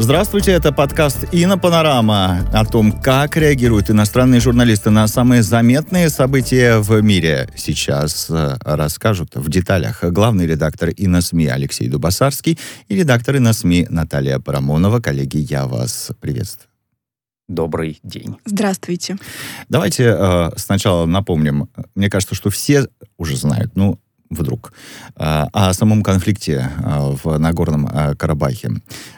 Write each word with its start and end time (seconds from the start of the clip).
Здравствуйте, 0.00 0.52
это 0.52 0.70
подкаст 0.70 1.24
«Инопанорама» 1.32 2.48
о 2.52 2.64
том, 2.64 2.92
как 2.92 3.36
реагируют 3.36 3.90
иностранные 3.90 4.40
журналисты 4.40 4.90
на 4.90 5.08
самые 5.08 5.42
заметные 5.42 6.08
события 6.08 6.78
в 6.78 7.02
мире. 7.02 7.48
Сейчас 7.56 8.30
э, 8.30 8.58
расскажут 8.60 9.34
в 9.34 9.50
деталях 9.50 10.04
главный 10.04 10.46
редактор 10.46 10.90
ИНОСМИ 10.96 11.48
Алексей 11.48 11.88
Дубасарский 11.88 12.60
и 12.86 12.94
редактор 12.94 13.38
ИНОСМИ 13.38 13.88
Наталья 13.90 14.38
Парамонова. 14.38 15.00
Коллеги, 15.00 15.38
я 15.38 15.66
вас 15.66 16.12
приветствую. 16.20 16.68
Добрый 17.48 17.98
день. 18.04 18.36
Здравствуйте. 18.44 19.16
Давайте 19.68 20.14
э, 20.16 20.50
сначала 20.56 21.06
напомним. 21.06 21.70
Мне 21.96 22.08
кажется, 22.08 22.36
что 22.36 22.50
все 22.50 22.86
уже 23.16 23.36
знают, 23.36 23.74
ну, 23.74 23.98
вдруг, 24.30 24.72
а, 25.16 25.48
о 25.52 25.72
самом 25.72 26.02
конфликте 26.02 26.70
а, 26.82 27.16
в 27.22 27.38
Нагорном 27.38 27.88
а, 27.90 28.14
Карабахе. 28.14 28.70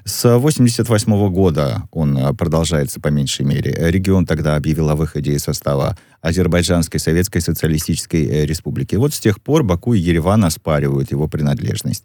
С 0.05 0.25
1988 0.25 1.33
года 1.33 1.83
он 1.91 2.37
продолжается 2.37 3.01
по 3.01 3.09
меньшей 3.09 3.45
мере. 3.45 3.75
Регион 3.91 4.27
тогда 4.27 4.57
объявил 4.57 4.91
о 4.91 4.97
выходе 4.97 5.33
из 5.33 5.43
состава 5.43 5.97
Азербайджанской 6.23 7.01
Советской 7.01 7.41
Социалистической 7.41 8.25
э, 8.27 8.47
Республики. 8.47 8.95
Вот 8.97 9.15
с 9.15 9.21
тех 9.21 9.41
пор 9.41 9.63
Баку 9.63 9.95
и 9.95 9.99
Ереван 9.99 10.45
оспаривают 10.45 11.11
его 11.11 11.29
принадлежность. 11.29 12.05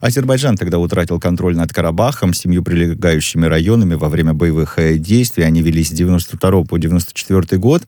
Азербайджан 0.00 0.56
тогда 0.56 0.78
утратил 0.78 1.18
контроль 1.18 1.56
над 1.56 1.72
Карабахом, 1.72 2.32
семью 2.32 2.62
прилегающими 2.62 3.46
районами 3.46 3.94
во 3.94 4.08
время 4.08 4.34
боевых 4.34 4.78
э, 4.78 4.98
действий. 4.98 5.44
Они 5.44 5.62
велись 5.62 5.88
с 5.88 5.92
92 5.92 6.64
по 6.64 6.78
94 6.78 7.60
год. 7.60 7.82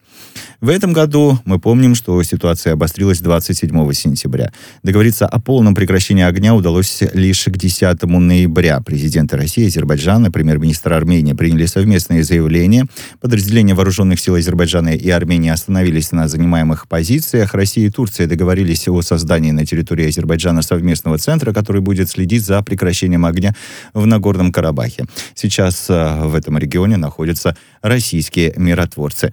В 0.60 0.68
этом 0.68 0.92
году 0.92 1.38
мы 1.44 1.60
помним, 1.60 1.94
что 1.94 2.20
ситуация 2.24 2.72
обострилась 2.72 3.20
27 3.20 3.92
сентября. 3.92 4.52
Договориться 4.82 5.26
о 5.26 5.40
полном 5.40 5.74
прекращении 5.74 6.24
огня 6.24 6.54
удалось 6.54 7.02
лишь 7.12 7.44
к 7.44 7.56
10 7.56 8.02
ноября. 8.02 8.80
Президенты 8.80 9.36
России, 9.36 9.66
Азербайджана, 9.66 10.30
премьер-министр 10.30 10.92
Армении 10.92 11.32
приняли 11.32 11.66
совместное 11.66 12.22
заявление. 12.22 12.86
Подразделения 13.20 13.74
вооруженных 13.74 14.20
сил 14.20 14.36
Азербайджана 14.36 14.94
и 14.94 15.10
Армении 15.10 15.50
остановились 15.50 16.12
на 16.12 16.28
занимаемых 16.28 16.88
позициях. 16.88 17.54
Россия 17.54 17.86
и 17.86 17.90
Турция 17.90 18.26
договорились 18.26 18.88
о 18.88 19.02
создании 19.02 19.50
на 19.50 19.66
территории 19.66 20.08
Азербайджана 20.08 20.62
совместного 20.62 21.18
центра, 21.18 21.52
который 21.52 21.80
будет 21.80 22.08
следить 22.08 22.44
за 22.44 22.62
прекращением 22.62 23.26
огня 23.26 23.54
в 23.94 24.06
Нагорном 24.06 24.52
Карабахе. 24.52 25.06
Сейчас 25.34 25.86
э, 25.88 26.20
в 26.24 26.34
этом 26.34 26.58
регионе 26.58 26.96
находятся 26.96 27.56
российские 27.82 28.54
миротворцы. 28.56 29.32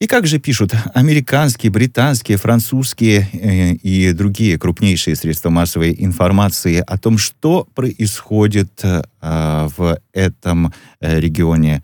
И 0.00 0.06
как 0.06 0.26
же 0.26 0.38
пишут 0.38 0.72
американские, 0.92 1.70
британские, 1.70 2.36
французские 2.36 3.28
э, 3.32 3.74
и 3.74 4.12
другие 4.12 4.58
крупнейшие 4.58 5.14
средства 5.14 5.50
массовой 5.50 5.94
информации 5.98 6.82
о 6.84 6.98
том, 6.98 7.16
что 7.16 7.68
происходит 7.74 8.84
э, 8.84 9.02
в 9.20 9.98
этом 10.12 10.72
э, 11.00 11.20
регионе 11.20 11.82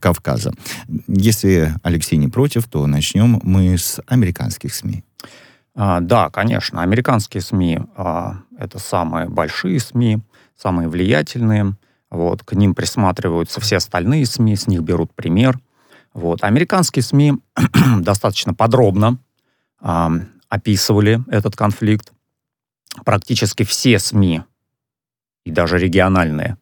Кавказа. 0.00 0.52
Если 1.08 1.72
Алексей 1.82 2.16
не 2.16 2.28
против, 2.28 2.68
то 2.68 2.86
начнем 2.86 3.40
мы 3.42 3.78
с 3.78 3.98
американских 4.06 4.74
СМИ. 4.74 5.02
А, 5.74 6.00
да, 6.00 6.28
конечно, 6.28 6.82
американские 6.82 7.40
СМИ 7.40 7.80
а, 7.96 8.40
это 8.58 8.78
самые 8.78 9.30
большие 9.30 9.80
СМИ, 9.80 10.18
самые 10.58 10.88
влиятельные. 10.88 11.74
Вот, 12.10 12.42
к 12.42 12.52
ним 12.52 12.74
присматриваются 12.74 13.62
все 13.62 13.76
остальные 13.76 14.26
СМИ, 14.26 14.56
с 14.56 14.66
них 14.66 14.82
берут 14.82 15.14
пример. 15.14 15.58
Вот. 16.16 16.42
Американские 16.44 17.02
СМИ 17.02 17.34
достаточно 18.00 18.54
подробно 18.54 19.18
э, 19.82 20.08
описывали 20.48 21.20
этот 21.28 21.56
конфликт. 21.56 22.10
Практически 23.04 23.64
все 23.64 23.98
СМИ, 23.98 24.40
и 25.44 25.50
даже 25.50 25.76
региональные, 25.76 26.56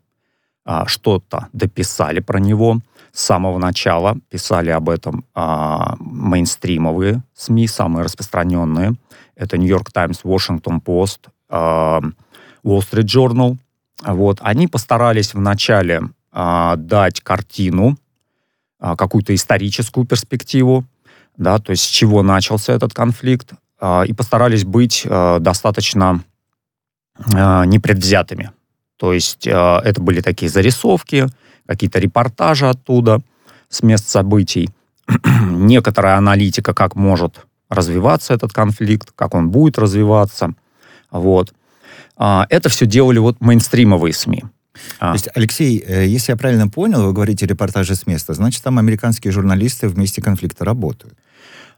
э, 0.66 0.82
что-то 0.86 1.46
дописали 1.52 2.18
про 2.18 2.40
него. 2.40 2.80
С 3.12 3.22
самого 3.22 3.58
начала 3.58 4.18
писали 4.28 4.70
об 4.70 4.90
этом 4.90 5.24
э, 5.36 5.78
мейнстримовые 6.00 7.22
СМИ, 7.34 7.68
самые 7.68 8.02
распространенные. 8.02 8.94
Это 9.36 9.56
Times, 9.56 10.24
Washington 10.24 10.82
Post, 10.82 11.28
э, 11.48 11.54
Wall 11.54 12.80
Street 12.80 13.04
Journal. 13.04 13.56
Вот. 14.04 14.38
Они 14.40 14.66
постарались 14.66 15.32
вначале 15.32 16.02
э, 16.32 16.74
дать 16.76 17.20
картину 17.20 17.90
а, 17.90 18.03
какую-то 18.96 19.34
историческую 19.34 20.06
перспективу, 20.06 20.84
да, 21.36 21.58
то 21.58 21.70
есть 21.70 21.84
с 21.84 21.88
чего 21.88 22.22
начался 22.22 22.74
этот 22.74 22.92
конфликт, 22.92 23.52
а, 23.80 24.02
и 24.02 24.12
постарались 24.12 24.64
быть 24.64 25.06
а, 25.08 25.38
достаточно 25.38 26.22
непредвзятыми. 27.16 28.50
То 28.96 29.12
есть 29.12 29.46
это 29.46 29.94
были 29.98 30.20
такие 30.20 30.50
зарисовки, 30.50 31.28
какие-то 31.64 32.00
репортажи 32.00 32.68
оттуда, 32.68 33.20
с 33.68 33.84
мест 33.84 34.08
событий, 34.08 34.68
некоторая 35.48 36.16
аналитика, 36.16 36.74
как 36.74 36.96
может 36.96 37.46
развиваться 37.68 38.34
этот 38.34 38.52
конфликт, 38.52 39.12
как 39.14 39.34
он 39.34 39.50
будет 39.50 39.78
развиваться. 39.78 40.54
Вот. 41.12 41.54
Это 42.18 42.68
все 42.68 42.84
делали 42.84 43.20
вот 43.20 43.40
мейнстримовые 43.40 44.12
СМИ. 44.12 44.42
А. 44.98 45.08
То 45.08 45.12
есть, 45.14 45.28
Алексей, 45.34 45.82
э, 45.86 46.06
если 46.06 46.32
я 46.32 46.36
правильно 46.36 46.68
понял, 46.68 47.02
вы 47.02 47.12
говорите 47.12 47.46
репортажи 47.46 47.94
с 47.94 48.06
места, 48.06 48.34
значит, 48.34 48.62
там 48.62 48.78
американские 48.78 49.32
журналисты 49.32 49.88
в 49.88 49.98
месте 49.98 50.22
конфликта 50.22 50.64
работают? 50.64 51.14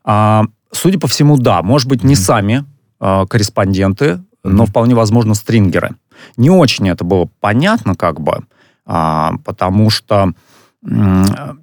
А, 0.05 0.45
судя 0.73 0.99
по 0.99 1.09
всему, 1.09 1.37
да. 1.37 1.63
Может 1.63 1.89
быть, 1.89 2.05
не 2.05 2.15
mm-hmm. 2.15 2.17
сами 2.17 2.65
а, 3.01 3.27
корреспонденты, 3.27 4.05
mm-hmm. 4.05 4.23
но 4.45 4.67
вполне 4.67 4.95
возможно 4.95 5.35
стрингеры. 5.35 5.97
Не 6.37 6.51
очень 6.51 6.89
это 6.89 7.05
было 7.05 7.29
понятно, 7.41 7.95
как 7.95 8.21
бы, 8.21 8.45
а, 8.87 9.33
потому 9.45 9.91
что 9.91 10.33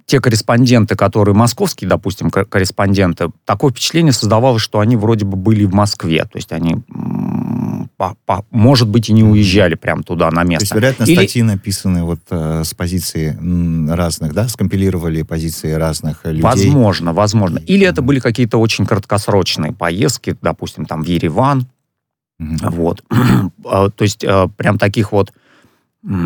те 0.04 0.20
корреспонденты, 0.20 0.96
которые 0.96 1.34
московские, 1.34 1.88
допустим, 1.88 2.30
корреспонденты, 2.30 3.30
такое 3.46 3.70
впечатление 3.70 4.12
создавалось, 4.12 4.60
что 4.60 4.80
они 4.80 4.96
вроде 4.96 5.24
бы 5.24 5.38
были 5.38 5.64
в 5.64 5.72
Москве, 5.72 6.24
то 6.24 6.36
есть 6.36 6.52
они 6.52 6.76
по, 7.96 8.16
по, 8.26 8.44
может 8.50 8.88
быть, 8.88 9.08
и 9.08 9.12
не 9.12 9.22
уезжали 9.22 9.74
прям 9.74 10.02
туда, 10.02 10.30
на 10.30 10.42
место. 10.42 10.60
То 10.60 10.64
есть, 10.64 10.74
вероятно, 10.74 11.04
Или... 11.04 11.14
статьи 11.14 11.42
написаны 11.42 12.04
вот 12.04 12.20
э, 12.30 12.62
с 12.64 12.74
позиции 12.74 13.36
разных, 13.90 14.34
да, 14.34 14.48
скомпилировали 14.48 15.22
позиции 15.22 15.72
разных 15.72 16.24
людей. 16.24 16.42
Возможно, 16.42 17.12
возможно. 17.12 17.58
Или 17.58 17.86
это 17.86 18.02
были 18.02 18.20
какие-то 18.20 18.58
очень 18.58 18.86
краткосрочные 18.86 19.72
поездки, 19.72 20.36
допустим, 20.42 20.86
там 20.86 21.02
в 21.02 21.06
Ереван, 21.06 21.66
mm-hmm. 22.40 22.70
вот. 22.70 23.04
А, 23.66 23.88
то 23.88 24.02
есть 24.04 24.22
э, 24.24 24.48
прям 24.56 24.78
таких 24.78 25.12
вот 25.12 25.32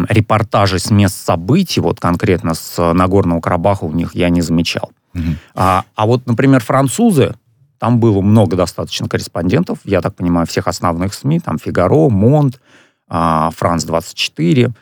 репортажей 0.09 0.81
с 0.81 0.91
мест 0.91 1.25
событий, 1.25 1.81
вот 1.81 2.01
конкретно 2.01 2.55
с 2.55 2.93
Нагорного 2.93 3.41
Карабаха 3.41 3.85
у 3.85 3.93
них 3.93 4.15
я 4.15 4.29
не 4.29 4.41
замечал. 4.41 4.91
Mm-hmm. 5.15 5.37
А, 5.55 5.85
а 5.95 6.07
вот, 6.07 6.27
например, 6.27 6.63
французы, 6.65 7.35
там 7.79 8.01
было 8.01 8.21
много 8.21 8.57
достаточно 8.57 9.09
корреспондентов, 9.09 9.79
я 9.85 10.01
так 10.01 10.15
понимаю, 10.15 10.47
всех 10.47 10.67
основных 10.67 11.15
СМИ, 11.15 11.41
там 11.41 11.59
«Фигаро», 11.59 12.09
«Монт», 12.09 12.61
а, 13.09 13.51
«Франс-24», 13.57 14.73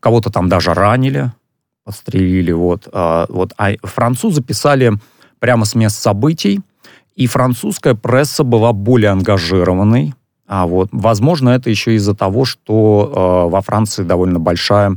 кого-то 0.00 0.30
там 0.30 0.48
даже 0.48 0.74
ранили, 0.74 1.32
подстрелили, 1.84 2.52
вот. 2.52 2.88
А, 2.92 3.26
вот. 3.28 3.52
А 3.58 3.72
французы 3.82 4.42
писали 4.42 4.92
прямо 5.38 5.64
с 5.64 5.74
мест 5.74 6.00
событий, 6.00 6.60
и 7.14 7.26
французская 7.26 7.94
пресса 7.94 8.44
была 8.44 8.72
более 8.72 9.10
ангажированной. 9.10 10.14
А 10.46 10.66
вот, 10.66 10.88
возможно, 10.92 11.50
это 11.50 11.68
еще 11.68 11.94
из-за 11.96 12.14
того, 12.14 12.44
что 12.44 13.46
э, 13.46 13.50
во 13.50 13.60
Франции 13.60 14.02
довольно 14.02 14.38
большая 14.38 14.96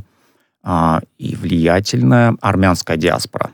э, 0.64 1.00
и 1.18 1.34
влиятельная 1.34 2.36
армянская 2.40 2.96
диаспора. 2.96 3.50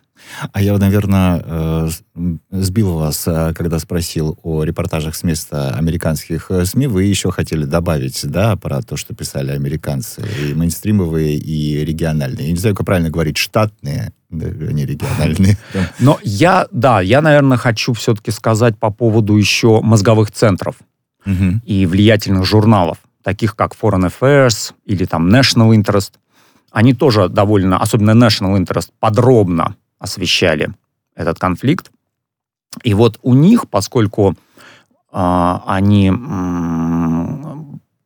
А 0.52 0.60
я, 0.60 0.76
наверное, 0.76 1.42
э, 1.44 1.88
сбил 2.50 2.94
вас, 2.94 3.24
э, 3.26 3.52
когда 3.54 3.78
спросил 3.78 4.38
о 4.42 4.64
репортажах 4.64 5.14
с 5.14 5.22
места 5.22 5.74
американских 5.74 6.50
э, 6.50 6.64
СМИ. 6.64 6.86
Вы 6.86 7.04
еще 7.04 7.30
хотели 7.30 7.64
добавить, 7.64 8.20
да, 8.24 8.56
про 8.56 8.82
то, 8.82 8.96
что 8.96 9.14
писали 9.14 9.52
американцы, 9.52 10.24
и 10.42 10.54
мейнстримовые, 10.54 11.36
и 11.36 11.84
региональные. 11.84 12.46
Я 12.46 12.52
не 12.52 12.58
знаю, 12.58 12.76
как 12.76 12.86
правильно 12.86 13.10
говорить, 13.10 13.36
штатные, 13.36 14.12
не 14.30 14.86
региональные. 14.86 15.56
Но 15.98 16.18
я, 16.22 16.66
да, 16.70 17.00
я, 17.00 17.20
наверное, 17.20 17.58
хочу 17.58 17.92
все-таки 17.92 18.30
сказать 18.30 18.78
по 18.78 18.90
поводу 18.90 19.36
еще 19.36 19.80
мозговых 19.80 20.30
центров 20.30 20.76
угу. 21.24 21.60
и 21.64 21.86
влиятельных 21.86 22.44
журналов, 22.44 22.98
таких 23.22 23.56
как 23.56 23.74
Foreign 23.80 24.10
Affairs 24.10 24.72
или 24.84 25.04
там 25.04 25.28
National 25.34 25.74
Interest. 25.74 26.12
Они 26.70 26.92
тоже 26.92 27.28
довольно, 27.28 27.78
особенно 27.78 28.10
National 28.10 28.58
Interest, 28.58 28.90
подробно 29.00 29.76
освещали 29.98 30.70
этот 31.14 31.38
конфликт. 31.38 31.90
И 32.82 32.94
вот 32.94 33.18
у 33.22 33.34
них, 33.34 33.68
поскольку 33.68 34.34
э, 35.12 35.58
они 35.66 36.10
э, 36.10 36.14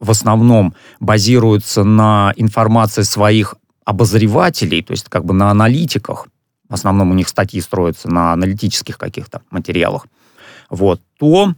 в 0.01 0.11
основном 0.11 0.75
базируются 1.01 1.85
на 1.85 2.33
информации 2.37 3.03
своих 3.03 3.55
обозревателей, 3.85 4.83
то 4.83 4.93
есть 4.93 5.09
как 5.09 5.25
бы 5.25 5.35
на 5.35 5.51
аналитиках, 5.51 6.29
в 6.69 6.75
основном 6.75 7.11
у 7.11 7.15
них 7.15 7.29
статьи 7.29 7.61
строятся 7.61 8.09
на 8.09 8.33
аналитических 8.33 8.97
каких-то 8.97 9.43
материалах, 9.51 10.07
вот, 10.71 11.01
то 11.19 11.51
э, 11.51 11.53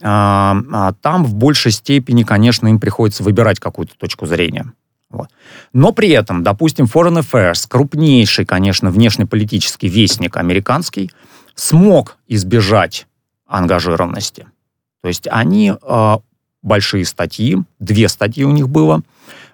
там 0.00 1.24
в 1.24 1.34
большей 1.34 1.72
степени, 1.72 2.22
конечно, 2.22 2.68
им 2.68 2.80
приходится 2.80 3.22
выбирать 3.22 3.60
какую-то 3.60 3.96
точку 3.96 4.26
зрения. 4.26 4.72
Вот. 5.14 5.30
Но 5.72 5.92
при 5.92 6.08
этом, 6.10 6.42
допустим, 6.42 6.86
Foreign 6.86 7.22
Affairs, 7.22 7.66
крупнейший, 7.68 8.44
конечно, 8.44 8.90
внешнеполитический 8.90 9.88
вестник 9.88 10.36
американский, 10.36 11.12
смог 11.54 12.16
избежать 12.26 13.06
ангажированности. 13.46 14.48
То 15.02 15.08
есть 15.08 15.28
они 15.30 15.72
э, 15.80 16.16
большие 16.62 17.04
статьи, 17.04 17.58
две 17.78 18.08
статьи 18.08 18.42
у 18.42 18.50
них 18.50 18.68
было 18.68 19.02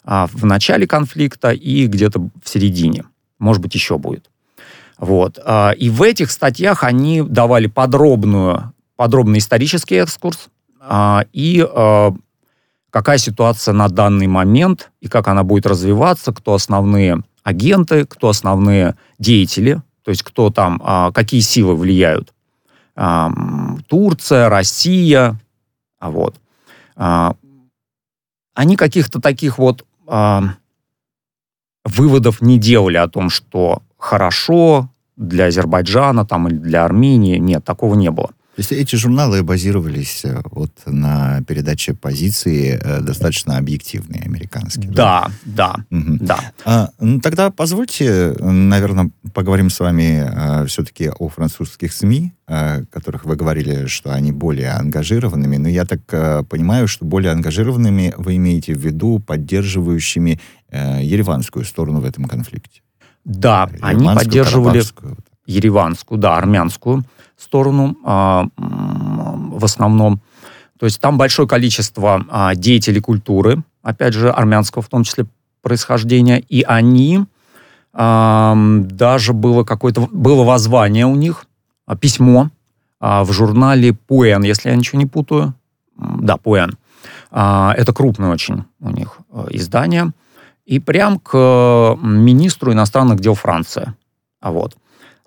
э, 0.04 0.26
в 0.32 0.46
начале 0.46 0.86
конфликта 0.86 1.50
и 1.50 1.86
где-то 1.86 2.20
в 2.20 2.48
середине. 2.48 3.04
Может 3.38 3.60
быть, 3.60 3.74
еще 3.74 3.98
будет. 3.98 4.30
Вот. 4.96 5.38
Э, 5.44 5.74
и 5.74 5.90
в 5.90 6.02
этих 6.02 6.30
статьях 6.30 6.84
они 6.84 7.20
давали 7.20 7.66
подробную, 7.66 8.72
подробный 8.96 9.40
исторический 9.40 9.96
экскурс 9.96 10.48
э, 10.80 11.24
и 11.34 11.66
какая 12.90 13.18
ситуация 13.18 13.72
на 13.72 13.88
данный 13.88 14.26
момент 14.26 14.90
и 15.00 15.08
как 15.08 15.28
она 15.28 15.42
будет 15.44 15.66
развиваться, 15.66 16.32
кто 16.32 16.54
основные 16.54 17.22
агенты, 17.42 18.04
кто 18.06 18.28
основные 18.28 18.96
деятели, 19.18 19.82
то 20.02 20.10
есть 20.10 20.22
кто 20.22 20.50
там, 20.50 20.80
а, 20.84 21.10
какие 21.12 21.40
силы 21.40 21.74
влияют. 21.74 22.34
А, 22.96 23.30
Турция, 23.88 24.48
Россия, 24.48 25.40
а 25.98 26.10
вот. 26.10 26.36
Они 28.54 28.76
каких-то 28.76 29.20
таких 29.20 29.58
вот 29.58 29.86
выводов 31.84 32.42
не 32.42 32.58
делали 32.58 32.98
о 32.98 33.08
том, 33.08 33.30
что 33.30 33.82
хорошо 33.96 34.90
для 35.16 35.46
Азербайджана 35.46 36.26
там, 36.26 36.48
или 36.48 36.56
для 36.56 36.84
Армении. 36.84 37.38
Нет, 37.38 37.64
такого 37.64 37.94
не 37.94 38.10
было. 38.10 38.30
Есть 38.60 38.72
эти 38.72 38.94
журналы 38.96 39.42
базировались 39.42 40.20
э, 40.22 40.42
вот 40.50 40.70
на 40.84 41.42
передаче 41.44 41.94
позиции 41.94 42.78
э, 42.78 43.00
достаточно 43.00 43.56
объективные 43.56 44.20
американские. 44.20 44.90
Да, 44.90 45.30
да, 45.46 45.76
да. 45.90 45.98
Угу. 45.98 46.18
да. 46.20 46.52
А, 46.66 46.90
ну, 47.00 47.20
тогда 47.20 47.50
позвольте, 47.50 48.34
наверное, 48.38 49.12
поговорим 49.32 49.70
с 49.70 49.80
вами 49.80 50.22
а, 50.22 50.66
все-таки 50.66 51.08
о 51.08 51.30
французских 51.30 51.94
СМИ, 51.94 52.34
а, 52.46 52.82
которых 52.92 53.24
вы 53.24 53.36
говорили, 53.36 53.86
что 53.86 54.12
они 54.12 54.30
более 54.30 54.72
ангажированными. 54.72 55.56
Но 55.56 55.70
я 55.70 55.86
так 55.86 56.00
а, 56.12 56.42
понимаю, 56.42 56.86
что 56.86 57.06
более 57.06 57.32
ангажированными 57.32 58.12
вы 58.18 58.36
имеете 58.36 58.74
в 58.74 58.78
виду 58.78 59.20
поддерживающими 59.20 60.38
а, 60.70 61.00
ереванскую 61.00 61.64
сторону 61.64 62.00
в 62.00 62.04
этом 62.04 62.26
конфликте. 62.26 62.82
Да, 63.24 63.70
они 63.80 64.04
поддерживали 64.04 64.82
ереванскую, 65.46 66.18
да, 66.20 66.36
армянскую 66.36 67.06
сторону 67.42 67.96
а, 68.04 68.46
в 68.56 69.64
основном. 69.64 70.20
То 70.78 70.86
есть 70.86 71.00
там 71.00 71.18
большое 71.18 71.48
количество 71.48 72.24
а, 72.28 72.54
деятелей 72.54 73.00
культуры, 73.00 73.62
опять 73.82 74.14
же, 74.14 74.30
армянского 74.30 74.82
в 74.82 74.88
том 74.88 75.04
числе 75.04 75.26
происхождения, 75.62 76.38
и 76.38 76.62
они 76.62 77.24
а, 77.92 78.54
даже 78.56 79.32
было 79.32 79.64
какое-то 79.64 80.08
было 80.12 80.44
воззвание 80.44 81.06
у 81.06 81.14
них, 81.14 81.46
письмо 82.00 82.50
в 83.00 83.32
журнале 83.32 83.94
Пуэн, 83.94 84.42
если 84.42 84.68
я 84.68 84.76
ничего 84.76 84.98
не 84.98 85.06
путаю. 85.06 85.54
Да, 85.96 86.36
Пуэн. 86.36 86.76
Это 87.32 87.92
крупное 87.94 88.30
очень 88.30 88.64
у 88.78 88.90
них 88.90 89.18
издание. 89.48 90.12
И 90.66 90.78
прям 90.78 91.18
к 91.18 91.96
министру 92.00 92.72
иностранных 92.72 93.18
дел 93.18 93.34
Франции. 93.34 93.94
А 94.40 94.52
вот. 94.52 94.76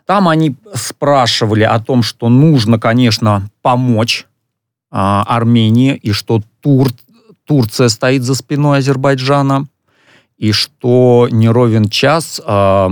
Там 0.05 0.27
они 0.27 0.55
спрашивали 0.73 1.63
о 1.63 1.79
том, 1.79 2.03
что 2.03 2.29
нужно, 2.29 2.79
конечно, 2.79 3.49
помочь 3.61 4.27
а, 4.91 5.23
Армении, 5.23 5.95
и 5.95 6.11
что 6.11 6.41
Тур, 6.59 6.89
Турция 7.45 7.89
стоит 7.89 8.23
за 8.23 8.35
спиной 8.35 8.79
Азербайджана, 8.79 9.67
и 10.37 10.51
что 10.51 11.27
не 11.31 11.47
ровен 11.49 11.87
час 11.89 12.41
а, 12.45 12.89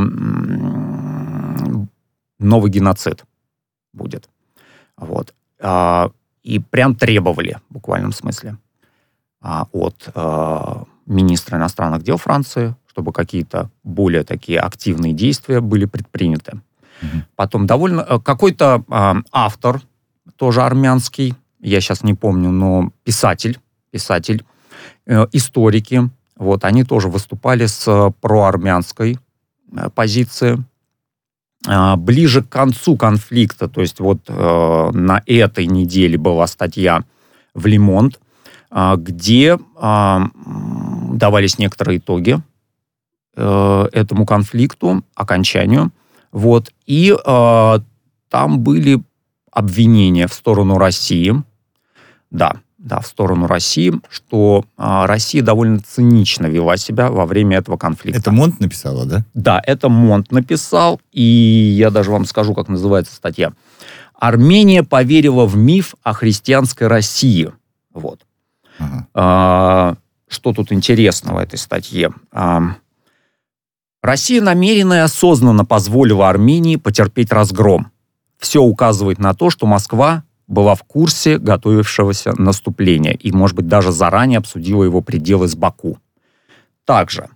новый 2.39 2.71
геноцид 2.71 3.25
будет. 3.93 4.29
Вот. 4.97 5.33
А, 5.59 6.11
и 6.43 6.59
прям 6.59 6.95
требовали, 6.95 7.57
в 7.69 7.73
буквальном 7.73 8.13
смысле, 8.13 8.57
а, 9.41 9.67
от 9.71 10.09
а, 10.15 10.83
министра 11.05 11.57
иностранных 11.57 12.03
дел 12.03 12.17
Франции, 12.17 12.75
чтобы 12.87 13.13
какие-то 13.13 13.69
более 13.83 14.23
такие 14.23 14.59
активные 14.59 15.13
действия 15.13 15.61
были 15.61 15.85
предприняты. 15.85 16.61
Потом 17.36 17.68
довольно... 17.68 18.01
Э, 18.01 18.19
какой-то 18.19 18.83
э, 18.88 19.13
автор, 19.31 19.81
тоже 20.36 20.62
армянский, 20.62 21.36
я 21.59 21.81
сейчас 21.81 22.03
не 22.03 22.13
помню, 22.13 22.50
но 22.51 22.92
писатель, 23.03 23.59
писатель, 23.92 24.45
э, 25.06 25.25
историки, 25.31 26.09
вот, 26.36 26.63
они 26.63 26.83
тоже 26.83 27.07
выступали 27.07 27.65
с 27.68 27.88
э, 27.88 28.12
проармянской 28.19 29.19
э, 29.71 29.89
позиции. 29.94 30.63
Э, 31.68 31.95
ближе 31.95 32.42
к 32.42 32.50
концу 32.50 32.98
конфликта, 32.98 33.68
то 33.68 33.81
есть 33.81 34.00
вот 34.00 34.21
э, 34.27 34.92
на 34.94 35.21
этой 35.25 35.68
неделе 35.68 36.18
была 36.18 36.47
статья 36.47 37.04
в 37.54 37.68
Лимонт, 37.68 38.19
э, 38.71 38.95
где 38.97 39.57
э, 39.57 40.19
давались 41.13 41.59
некоторые 41.59 42.00
итоги 42.00 42.39
этому 43.33 44.25
конфликту, 44.25 45.06
окончанию. 45.15 45.92
Вот. 46.31 46.72
И 46.86 47.13
э, 47.13 47.80
там 48.30 48.60
были 48.60 49.01
обвинения 49.51 50.28
в 50.28 50.33
сторону 50.33 50.78
России. 50.78 51.33
Да, 52.30 52.56
да, 52.78 53.00
в 53.00 53.07
сторону 53.07 53.48
России, 53.48 53.94
что 54.10 54.66
э, 54.78 55.06
Россия 55.06 55.44
довольно 55.44 55.80
цинично 55.80 56.48
вела 56.48 56.78
себя 56.78 57.12
во 57.12 57.25
время 57.25 57.57
этого 57.57 57.78
конфликта. 57.78 58.19
Это 58.19 58.31
Монт 58.31 58.60
написала, 58.60 59.06
да? 59.06 59.25
Да, 59.33 59.62
это 59.66 59.89
Монт 59.89 60.31
написал, 60.31 61.00
и 61.12 61.22
я 61.22 61.92
даже 61.92 62.12
вам 62.12 62.25
скажу, 62.25 62.54
как 62.54 62.69
называется 62.69 63.13
статья. 63.13 63.54
Армения 64.16 64.83
поверила 64.83 65.45
в 65.45 65.56
миф 65.57 65.95
о 66.04 66.13
христианской 66.13 66.88
России. 66.88 67.51
Вот. 67.94 68.22
Ага. 68.80 69.07
А, 69.13 69.95
что 70.28 70.54
тут 70.54 70.72
интересно 70.72 71.33
в 71.33 71.38
этой 71.38 71.60
статье? 71.60 72.12
А, 72.31 72.75
Россия 74.01 74.42
намеренно 74.42 74.95
и 74.95 74.98
осознанно 74.98 75.63
позволила 75.63 76.30
Армении 76.30 76.75
потерпеть 76.75 77.31
разгром. 77.31 77.92
Все 78.39 78.62
указывает 78.62 79.19
на 79.19 79.36
то, 79.36 79.51
что 79.51 79.68
Москва 79.68 80.24
была 80.48 80.74
в 80.74 80.83
курсе 80.83 81.38
готовившегося 81.38 82.33
наступления 82.38 83.13
и, 83.13 83.31
может 83.31 83.56
быть, 83.56 83.68
даже 83.68 83.92
заранее 83.92 84.39
обсудила 84.39 84.83
его 84.83 85.01
пределы 85.01 85.48
с 85.48 85.56
Баку. 85.56 86.00
Также, 86.83 87.30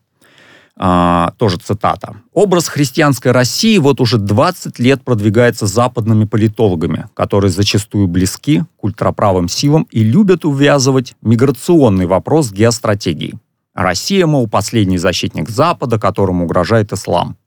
э, 0.78 1.28
тоже 1.38 1.58
цитата, 1.58 2.16
«Образ 2.34 2.68
христианской 2.68 3.32
России 3.32 3.78
вот 3.78 4.02
уже 4.02 4.18
20 4.18 4.80
лет 4.80 5.04
продвигается 5.04 5.68
западными 5.68 6.26
политологами, 6.26 7.08
которые 7.14 7.52
зачастую 7.52 8.08
близки 8.08 8.64
к 8.78 8.84
ультраправым 8.84 9.48
силам 9.48 9.88
и 9.92 10.04
любят 10.04 10.44
увязывать 10.44 11.16
миграционный 11.22 12.08
вопрос 12.08 12.48
с 12.48 12.52
геостратегией. 12.52 13.36
Россия, 13.76 14.26
мол, 14.26 14.48
последний 14.48 14.98
защитник 14.98 15.50
Запада, 15.50 16.00
которому 16.00 16.46
угрожает 16.46 16.94
ислам. 16.94 17.38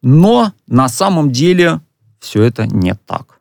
Но 0.00 0.52
на 0.66 0.88
самом 0.88 1.30
деле 1.30 1.80
все 2.20 2.42
это 2.42 2.66
не 2.66 2.94
так. 2.94 3.40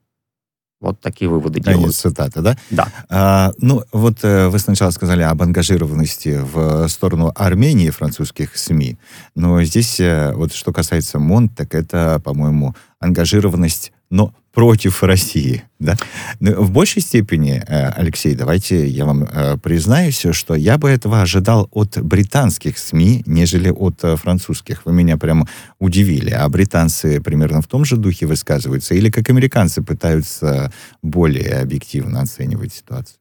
Вот 0.82 1.02
такие 1.02 1.30
выводы 1.30 1.62
Конец 1.62 1.78
делают. 1.78 1.96
цитаты, 1.96 2.42
да? 2.42 2.58
Да. 2.70 2.88
А, 3.10 3.52
ну, 3.58 3.84
вот 3.92 4.20
э, 4.24 4.48
вы 4.48 4.60
сначала 4.60 4.92
сказали 4.92 5.22
об 5.24 5.42
ангажированности 5.42 6.40
в 6.42 6.88
сторону 6.88 7.34
Армении 7.36 7.90
французских 7.90 8.58
СМИ, 8.58 8.98
но 9.36 9.62
здесь 9.64 10.00
э, 10.00 10.34
вот 10.34 10.54
что 10.54 10.72
касается 10.72 11.20
МОН, 11.20 11.50
так 11.50 11.76
это, 11.76 12.22
по-моему, 12.24 12.76
ангажированность, 13.02 13.92
но 14.10 14.34
против 14.54 15.04
России. 15.04 15.64
Да? 15.80 15.96
Но 16.40 16.62
в 16.62 16.72
большей 16.72 17.02
степени, 17.02 17.64
э, 17.66 17.90
Алексей, 17.92 18.36
давайте 18.36 18.88
я 18.88 19.06
вам 19.06 19.24
э, 19.24 19.58
признаюсь, 19.58 20.26
что 20.32 20.56
я 20.56 20.78
бы 20.78 20.90
этого 20.90 21.22
ожидал 21.22 21.70
от 21.72 21.98
британских 22.02 22.78
СМИ, 22.78 23.24
нежели 23.26 23.70
от 23.70 24.04
э, 24.04 24.16
французских. 24.16 24.86
Вы 24.86 24.94
меня 24.94 25.18
прям 25.18 25.48
удивили. 25.80 26.32
А 26.32 26.50
британцы 26.50 27.22
примерно 27.22 27.62
в 27.62 27.68
том 27.68 27.86
же 27.86 27.98
духе 27.98 28.26
высказываются? 28.26 28.96
Или 28.96 29.10
как 29.10 29.30
американцы 29.30 29.82
пытаются 29.82 30.72
более 31.02 31.60
объективно 31.60 32.22
оценивать 32.22 32.74
ситуацию? 32.74 33.18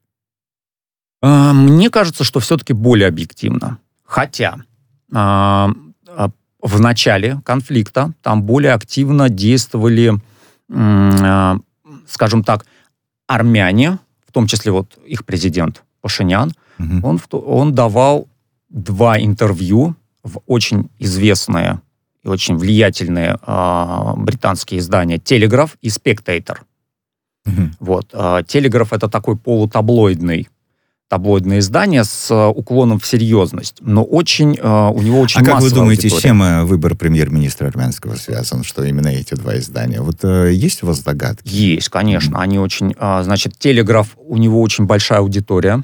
Мне 1.20 1.90
кажется, 1.90 2.24
что 2.24 2.38
все-таки 2.38 2.72
более 2.72 3.08
объективно. 3.08 3.78
Хотя 4.04 4.56
в 6.60 6.80
начале 6.80 7.40
конфликта 7.44 8.12
там 8.22 8.42
более 8.42 8.72
активно 8.72 9.28
действовали 9.28 10.20
скажем 10.68 12.44
так, 12.44 12.66
армяне, 13.26 13.98
в 14.26 14.32
том 14.32 14.46
числе 14.46 14.72
вот 14.72 14.98
их 15.06 15.24
президент 15.24 15.84
Пашинян, 16.00 16.52
угу. 16.78 17.06
он, 17.06 17.20
он 17.30 17.74
давал 17.74 18.28
два 18.68 19.18
интервью 19.18 19.94
в 20.22 20.40
очень 20.46 20.90
известные 20.98 21.80
и 22.22 22.28
очень 22.28 22.56
влиятельные 22.56 23.38
э, 23.46 24.12
британские 24.16 24.80
издания 24.80 25.18
«Телеграф» 25.18 25.76
и 25.80 25.90
«Спектейтор». 25.90 26.64
Угу. 27.46 27.70
Вот. 27.80 28.10
Э, 28.12 28.42
«Телеграф»— 28.46 28.92
это 28.94 29.08
такой 29.08 29.36
полутаблоидный 29.36 30.48
таблоидное 31.08 31.60
издание 31.60 32.04
с 32.04 32.30
э, 32.30 32.46
уклоном 32.48 33.00
в 33.00 33.06
серьезность, 33.06 33.78
но 33.80 34.04
очень 34.04 34.56
э, 34.60 34.90
у 34.94 35.00
него 35.00 35.20
очень 35.20 35.40
А 35.40 35.44
как 35.44 35.60
вы 35.62 35.70
думаете, 35.70 36.02
аудитория. 36.08 36.20
с 36.20 36.22
чем 36.22 36.42
э, 36.42 36.64
выбор 36.64 36.94
премьер-министра 36.94 37.66
армянского 37.68 38.14
связан, 38.16 38.62
что 38.62 38.84
именно 38.84 39.08
эти 39.08 39.34
два 39.34 39.56
издания? 39.58 40.02
Вот 40.02 40.22
э, 40.22 40.52
есть 40.52 40.82
у 40.82 40.86
вас 40.86 41.00
догадки? 41.00 41.48
Есть, 41.48 41.88
конечно. 41.88 42.40
Они 42.40 42.58
очень... 42.58 42.94
э, 42.98 43.20
значит, 43.24 43.58
Телеграф, 43.58 44.16
у 44.18 44.36
него 44.36 44.60
очень 44.60 44.84
большая 44.84 45.20
аудитория, 45.20 45.82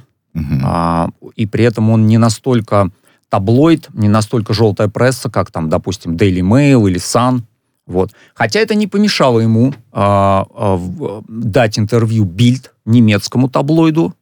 а, 0.65 1.11
и 1.37 1.47
при 1.47 1.65
этом 1.65 1.91
он 1.91 2.07
не 2.07 2.19
настолько 2.19 2.91
таблоид, 3.31 3.89
не 3.95 4.09
настолько 4.09 4.53
желтая 4.53 4.89
пресса, 4.89 5.31
как 5.31 5.51
там, 5.51 5.69
допустим, 5.71 6.17
Daily 6.17 6.41
Mail 6.41 6.89
или 6.91 6.99
Sun. 7.01 7.43
Вот. 7.87 8.11
Хотя 8.35 8.61
это 8.61 8.75
не 8.75 8.87
помешало 8.89 9.41
ему 9.41 9.73
а, 9.93 10.45
в- 10.51 11.23
дать 11.29 11.79
интервью 11.79 12.25
Bild, 12.25 12.71
немецкому 12.85 13.49
таблоиду, 13.49 14.13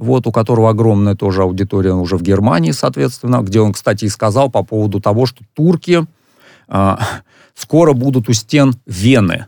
вот, 0.00 0.26
у 0.26 0.32
которого 0.32 0.70
огромная 0.70 1.14
тоже 1.14 1.42
аудитория 1.42 1.92
уже 1.92 2.16
в 2.16 2.22
Германии, 2.22 2.72
соответственно, 2.72 3.42
где 3.42 3.60
он, 3.60 3.72
кстати, 3.72 4.06
и 4.06 4.08
сказал 4.08 4.50
по 4.50 4.64
поводу 4.64 5.00
того, 5.00 5.26
что 5.26 5.44
турки 5.54 6.06
а, 6.68 7.00
скоро 7.54 7.92
будут 7.92 8.28
у 8.28 8.32
стен 8.32 8.74
Вены. 8.86 9.46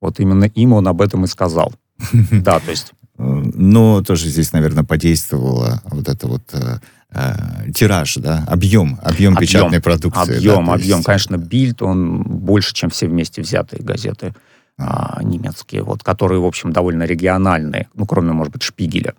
Вот 0.00 0.20
именно 0.20 0.44
им 0.44 0.74
он 0.74 0.86
об 0.88 1.00
этом 1.00 1.24
и 1.24 1.26
сказал. 1.26 1.72
Да, 2.30 2.60
то 2.60 2.70
есть 2.70 2.92
Э, 3.18 3.42
Но 3.54 4.02
тоже 4.02 4.28
здесь, 4.28 4.52
наверное, 4.52 4.84
подействовало 4.84 5.82
вот 5.84 6.08
это 6.08 6.26
вот 6.26 6.42
э, 6.52 6.78
э, 7.10 7.72
тираж, 7.72 8.16
да, 8.16 8.44
объем, 8.46 8.98
объем 9.02 9.34
Объем, 9.34 9.36
печатной 9.36 9.80
продукции. 9.80 10.36
Объем, 10.36 10.66
да, 10.66 10.74
объем. 10.74 10.96
есть, 10.98 11.06
Конечно, 11.06 11.36
Бильд, 11.36 11.82
он 11.82 12.22
больше, 12.22 12.74
чем 12.74 12.90
все 12.90 13.06
вместе 13.06 13.42
взятые 13.42 13.82
газеты 13.82 14.34
а, 14.78 15.22
немецкие, 15.22 15.82
вот, 15.82 16.02
которые, 16.02 16.40
в 16.40 16.44
общем, 16.44 16.72
довольно 16.72 17.04
региональные, 17.04 17.88
ну, 17.94 18.04
кроме, 18.04 18.32
может 18.32 18.52
быть, 18.52 18.62
Шпигеля. 18.62 19.14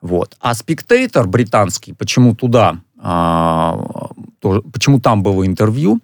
Вот. 0.00 0.36
А 0.40 0.54
Спектейтор 0.54 1.26
британский, 1.26 1.92
почему 1.92 2.34
туда, 2.34 2.80
а, 2.98 3.78
тоже- 4.40 4.62
почему 4.62 5.00
там 5.00 5.22
было 5.22 5.46
интервью? 5.46 6.00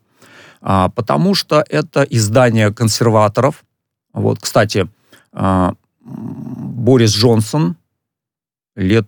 А, 0.61 0.89
потому 0.89 1.35
что 1.35 1.65
это 1.69 2.03
издание 2.03 2.73
консерваторов. 2.73 3.65
Вот, 4.13 4.39
кстати, 4.41 4.89
а, 5.33 5.75
Борис 6.01 7.15
Джонсон 7.15 7.77
лет 8.77 9.07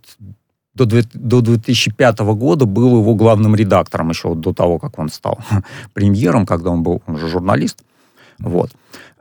до, 0.75 0.85
до 1.15 1.41
2005 1.41 2.35
года 2.35 2.67
был 2.67 2.99
его 2.99 3.15
главным 3.15 3.57
редактором, 3.57 4.11
еще 4.11 4.35
до 4.35 4.53
того, 4.53 4.79
как 4.79 4.99
он 4.99 5.09
стал 5.09 5.39
премьером, 5.95 6.47
когда 6.47 6.71
он 6.71 6.83
был, 6.83 7.03
он 7.07 7.17
же 7.17 7.29
журналист. 7.29 7.83
Вот. 8.39 8.71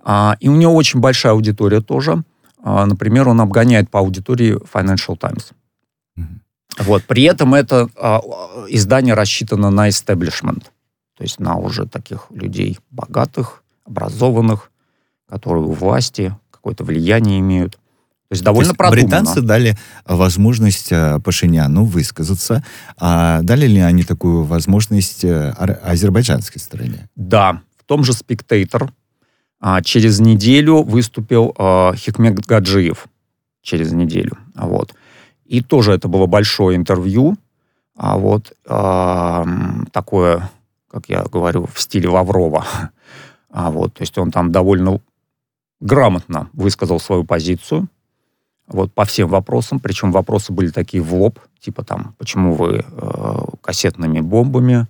А, 0.04 0.36
и 0.40 0.50
у 0.50 0.56
него 0.56 0.76
очень 0.76 1.00
большая 1.00 1.34
аудитория 1.34 1.82
тоже. 1.82 2.24
А, 2.66 2.84
например, 2.88 3.30
он 3.30 3.40
обгоняет 3.40 3.92
по 3.92 4.00
аудитории 4.00 4.58
Financial 4.74 5.16
Times. 5.16 5.52
Мгм. 6.16 6.42
Вот. 6.80 7.04
При 7.04 7.22
этом 7.22 7.54
это 7.54 7.88
а, 7.96 8.20
издание 8.70 9.14
рассчитано 9.14 9.70
на 9.70 9.88
establishment, 9.88 10.64
то 11.16 11.24
есть 11.24 11.40
на 11.40 11.58
уже 11.58 11.86
таких 11.86 12.26
людей 12.32 12.80
богатых, 12.90 13.64
образованных, 13.86 14.72
которые 15.30 15.64
у 15.64 15.74
власти 15.74 16.36
какое-то 16.50 16.84
влияние 16.84 17.40
имеют. 17.40 17.74
То 17.74 18.32
есть 18.32 18.42
То 18.42 18.46
довольно 18.46 18.70
есть 18.70 18.78
продуманно. 18.78 19.04
британцы 19.04 19.42
дали 19.42 19.78
возможность 20.06 20.92
э, 20.92 21.20
Пашиняну 21.24 21.86
высказаться, 21.86 22.64
а 22.98 23.44
дали 23.44 23.68
ли 23.68 23.80
они 23.80 24.02
такую 24.02 24.44
возможность 24.44 25.24
э, 25.24 25.52
азербайджанской 25.52 26.60
стороне? 26.60 27.08
Да, 27.16 27.62
в 27.78 27.84
том 27.84 28.04
же 28.04 28.14
«Спектейтор» 28.14 28.92
а, 29.68 29.82
через 29.82 30.20
неделю 30.20 30.84
выступил 30.84 31.56
а, 31.58 31.96
Хикмет 31.96 32.40
Гаджиев. 32.46 33.08
Через 33.64 33.94
неделю. 33.94 34.38
Вот. 34.54 34.94
И 35.44 35.62
тоже 35.62 35.94
это 35.94 36.08
было 36.08 36.28
большое 36.28 36.78
интервью. 36.78 37.36
А 37.96 38.20
вот 38.20 38.54
а, 38.68 39.44
такое, 39.92 40.52
как 40.88 41.10
я 41.10 41.24
говорю, 41.24 41.66
в 41.74 41.82
стиле 41.82 42.08
Лаврова. 42.10 42.64
А 43.50 43.72
вот, 43.72 43.96
то 43.96 44.04
есть 44.04 44.16
он 44.20 44.30
там 44.30 44.52
довольно 44.52 45.00
грамотно 45.80 46.50
высказал 46.54 47.00
свою 47.00 47.24
позицию 47.24 47.88
вот, 48.68 48.94
по 48.94 49.04
всем 49.04 49.30
вопросам. 49.30 49.80
Причем 49.80 50.12
вопросы 50.12 50.54
были 50.54 50.70
такие 50.70 51.02
в 51.02 51.12
лоб, 51.16 51.40
типа 51.60 51.84
там, 51.84 52.14
почему 52.20 52.54
вы 52.54 52.86
э, 52.86 53.36
кассетными 53.62 54.20
бомбами 54.20 54.86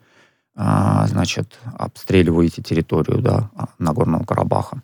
значит, 0.56 1.60
обстреливаете 1.78 2.62
территорию, 2.62 3.22
да, 3.22 3.50
а, 3.56 3.66
Нагорного 3.78 4.24
Карабаха. 4.24 4.82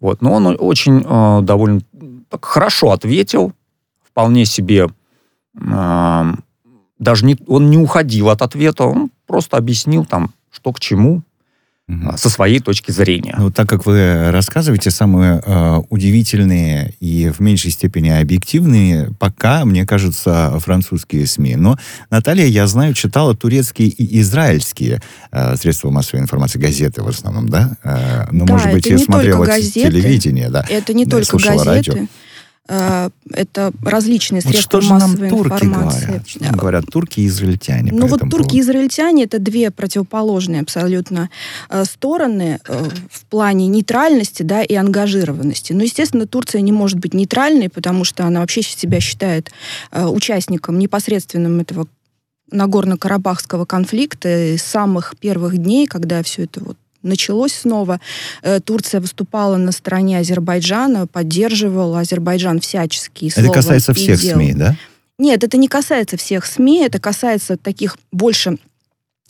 Вот. 0.00 0.20
Но 0.20 0.34
он 0.34 0.56
очень 0.58 1.02
э, 1.04 1.40
довольно 1.42 1.80
так 2.28 2.44
хорошо 2.44 2.90
ответил, 2.90 3.52
вполне 4.04 4.44
себе, 4.44 4.88
э, 5.54 6.34
даже 6.98 7.24
не, 7.24 7.38
он 7.46 7.70
не 7.70 7.78
уходил 7.78 8.30
от 8.30 8.42
ответа, 8.42 8.84
он 8.84 9.10
просто 9.26 9.56
объяснил 9.56 10.04
там, 10.04 10.32
что 10.50 10.72
к 10.72 10.80
чему, 10.80 11.22
Со 12.16 12.28
своей 12.30 12.58
точки 12.58 12.90
зрения. 12.90 13.36
Ну, 13.38 13.52
так 13.52 13.68
как 13.68 13.86
вы 13.86 14.32
рассказываете 14.32 14.90
самые 14.90 15.40
э, 15.46 15.82
удивительные 15.88 16.94
и 16.98 17.28
в 17.28 17.38
меньшей 17.38 17.70
степени 17.70 18.08
объективные, 18.08 19.10
пока, 19.20 19.64
мне 19.64 19.86
кажется, 19.86 20.58
французские 20.58 21.28
СМИ. 21.28 21.54
Но, 21.54 21.78
Наталья, 22.10 22.44
я 22.44 22.66
знаю, 22.66 22.92
читала 22.92 23.36
турецкие 23.36 23.86
и 23.86 24.18
израильские 24.18 25.00
э, 25.30 25.54
средства 25.54 25.90
массовой 25.90 26.22
информации, 26.22 26.58
газеты 26.58 27.04
в 27.04 27.08
основном, 27.08 27.48
да? 27.48 27.76
Э, 27.84 28.26
но, 28.32 28.46
Да, 28.46 28.54
может 28.54 28.72
быть, 28.72 28.86
и 28.88 28.98
смотрела 28.98 29.46
телевидение, 29.46 30.50
да. 30.50 30.64
Это 30.68 30.92
не 30.92 31.04
Да, 31.04 31.18
только 31.18 31.38
газеты. 31.38 31.64
радио. 31.64 31.94
Э, 32.68 33.10
Это 33.32 33.72
различные 33.82 34.42
Вот 34.42 34.52
средства 34.52 34.80
что 34.80 34.86
же 34.86 34.90
нам 34.90 35.10
массовой 35.10 35.28
турки 35.28 35.64
информации. 35.64 36.06
говорят? 36.06 36.28
Что 36.28 36.44
нам 36.44 36.54
говорят 36.54 36.84
турки 36.86 37.20
и 37.20 37.26
израильтяне 37.26 37.92
Ну 37.92 38.06
вот 38.06 38.20
турки 38.30 38.56
и 38.56 38.60
израильтяне 38.60 39.24
это 39.24 39.38
две 39.38 39.70
противоположные 39.70 40.62
абсолютно 40.62 41.30
э, 41.68 41.84
стороны 41.84 42.60
э, 42.66 42.88
в 43.10 43.24
плане 43.26 43.66
нейтральности 43.68 44.42
да, 44.42 44.62
и 44.62 44.74
ангажированности. 44.74 45.72
Но, 45.72 45.82
естественно, 45.82 46.26
Турция 46.26 46.60
не 46.60 46.72
может 46.72 46.98
быть 46.98 47.14
нейтральной, 47.14 47.68
потому 47.68 48.04
что 48.04 48.24
она 48.24 48.40
вообще 48.40 48.62
себя 48.62 49.00
считает 49.00 49.50
участником 49.92 50.78
непосредственным 50.78 51.60
этого 51.60 51.86
Нагорно-Карабахского 52.50 53.66
конфликта 53.66 54.56
с 54.56 54.62
самых 54.62 55.14
первых 55.18 55.58
дней, 55.58 55.86
когда 55.86 56.22
все 56.22 56.44
это 56.44 56.62
вот 56.62 56.76
началось 57.02 57.54
снова. 57.54 58.00
Э, 58.42 58.60
Турция 58.60 59.00
выступала 59.00 59.56
на 59.56 59.72
стороне 59.72 60.18
Азербайджана, 60.18 61.06
поддерживала 61.06 62.00
Азербайджан 62.00 62.60
всячески. 62.60 63.32
Это 63.34 63.50
касается 63.50 63.94
всех 63.94 64.20
делом. 64.20 64.42
СМИ, 64.42 64.54
да? 64.54 64.76
Нет, 65.18 65.44
это 65.44 65.56
не 65.56 65.68
касается 65.68 66.16
всех 66.16 66.44
СМИ, 66.44 66.84
это 66.84 66.98
касается 66.98 67.56
таких 67.56 67.96
больше 68.12 68.58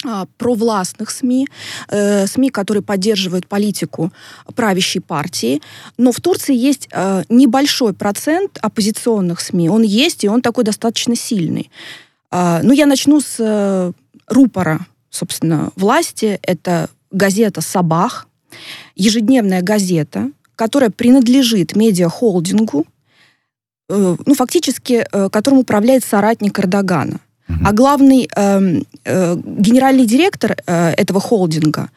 а, 0.05 0.27
провластных 0.37 1.11
СМИ, 1.11 1.49
э, 1.89 2.27
СМИ, 2.27 2.51
которые 2.51 2.83
поддерживают 2.83 3.47
политику 3.47 4.13
правящей 4.55 5.01
партии. 5.01 5.63
Но 5.97 6.13
в 6.13 6.21
Турции 6.21 6.55
есть 6.55 6.89
э, 6.93 7.23
небольшой 7.29 7.95
процент 7.95 8.59
оппозиционных 8.61 9.41
СМИ. 9.41 9.71
Он 9.71 9.83
есть, 9.83 10.25
и 10.25 10.29
он 10.29 10.43
такой 10.43 10.65
достаточно 10.65 11.17
сильный. 11.17 11.71
А, 12.31 12.61
ну, 12.63 12.73
я 12.73 12.85
начну 12.87 13.21
с 13.21 13.37
э, 13.39 13.93
рупора, 14.27 14.87
собственно, 15.09 15.71
власти. 15.77 16.39
Это 16.43 16.91
газета 17.17 17.61
«Сабах», 17.61 18.29
ежедневная 18.95 19.63
газета, 19.63 20.31
которая 20.55 20.91
принадлежит 20.91 21.77
медиахолдингу, 21.77 22.87
э, 23.89 24.17
ну, 24.27 24.35
фактически, 24.35 25.07
э, 25.13 25.29
которым 25.31 25.59
управляет 25.61 26.05
соратник 26.05 26.59
Эрдогана. 26.59 27.21
Мгм. 27.49 27.67
А 27.67 27.73
главный 27.73 28.29
эм, 28.35 28.87
э, 29.05 29.37
генеральный 29.37 30.07
директор 30.07 30.57
э, 30.67 30.91
этого 30.97 31.21
холдинга 31.21 31.91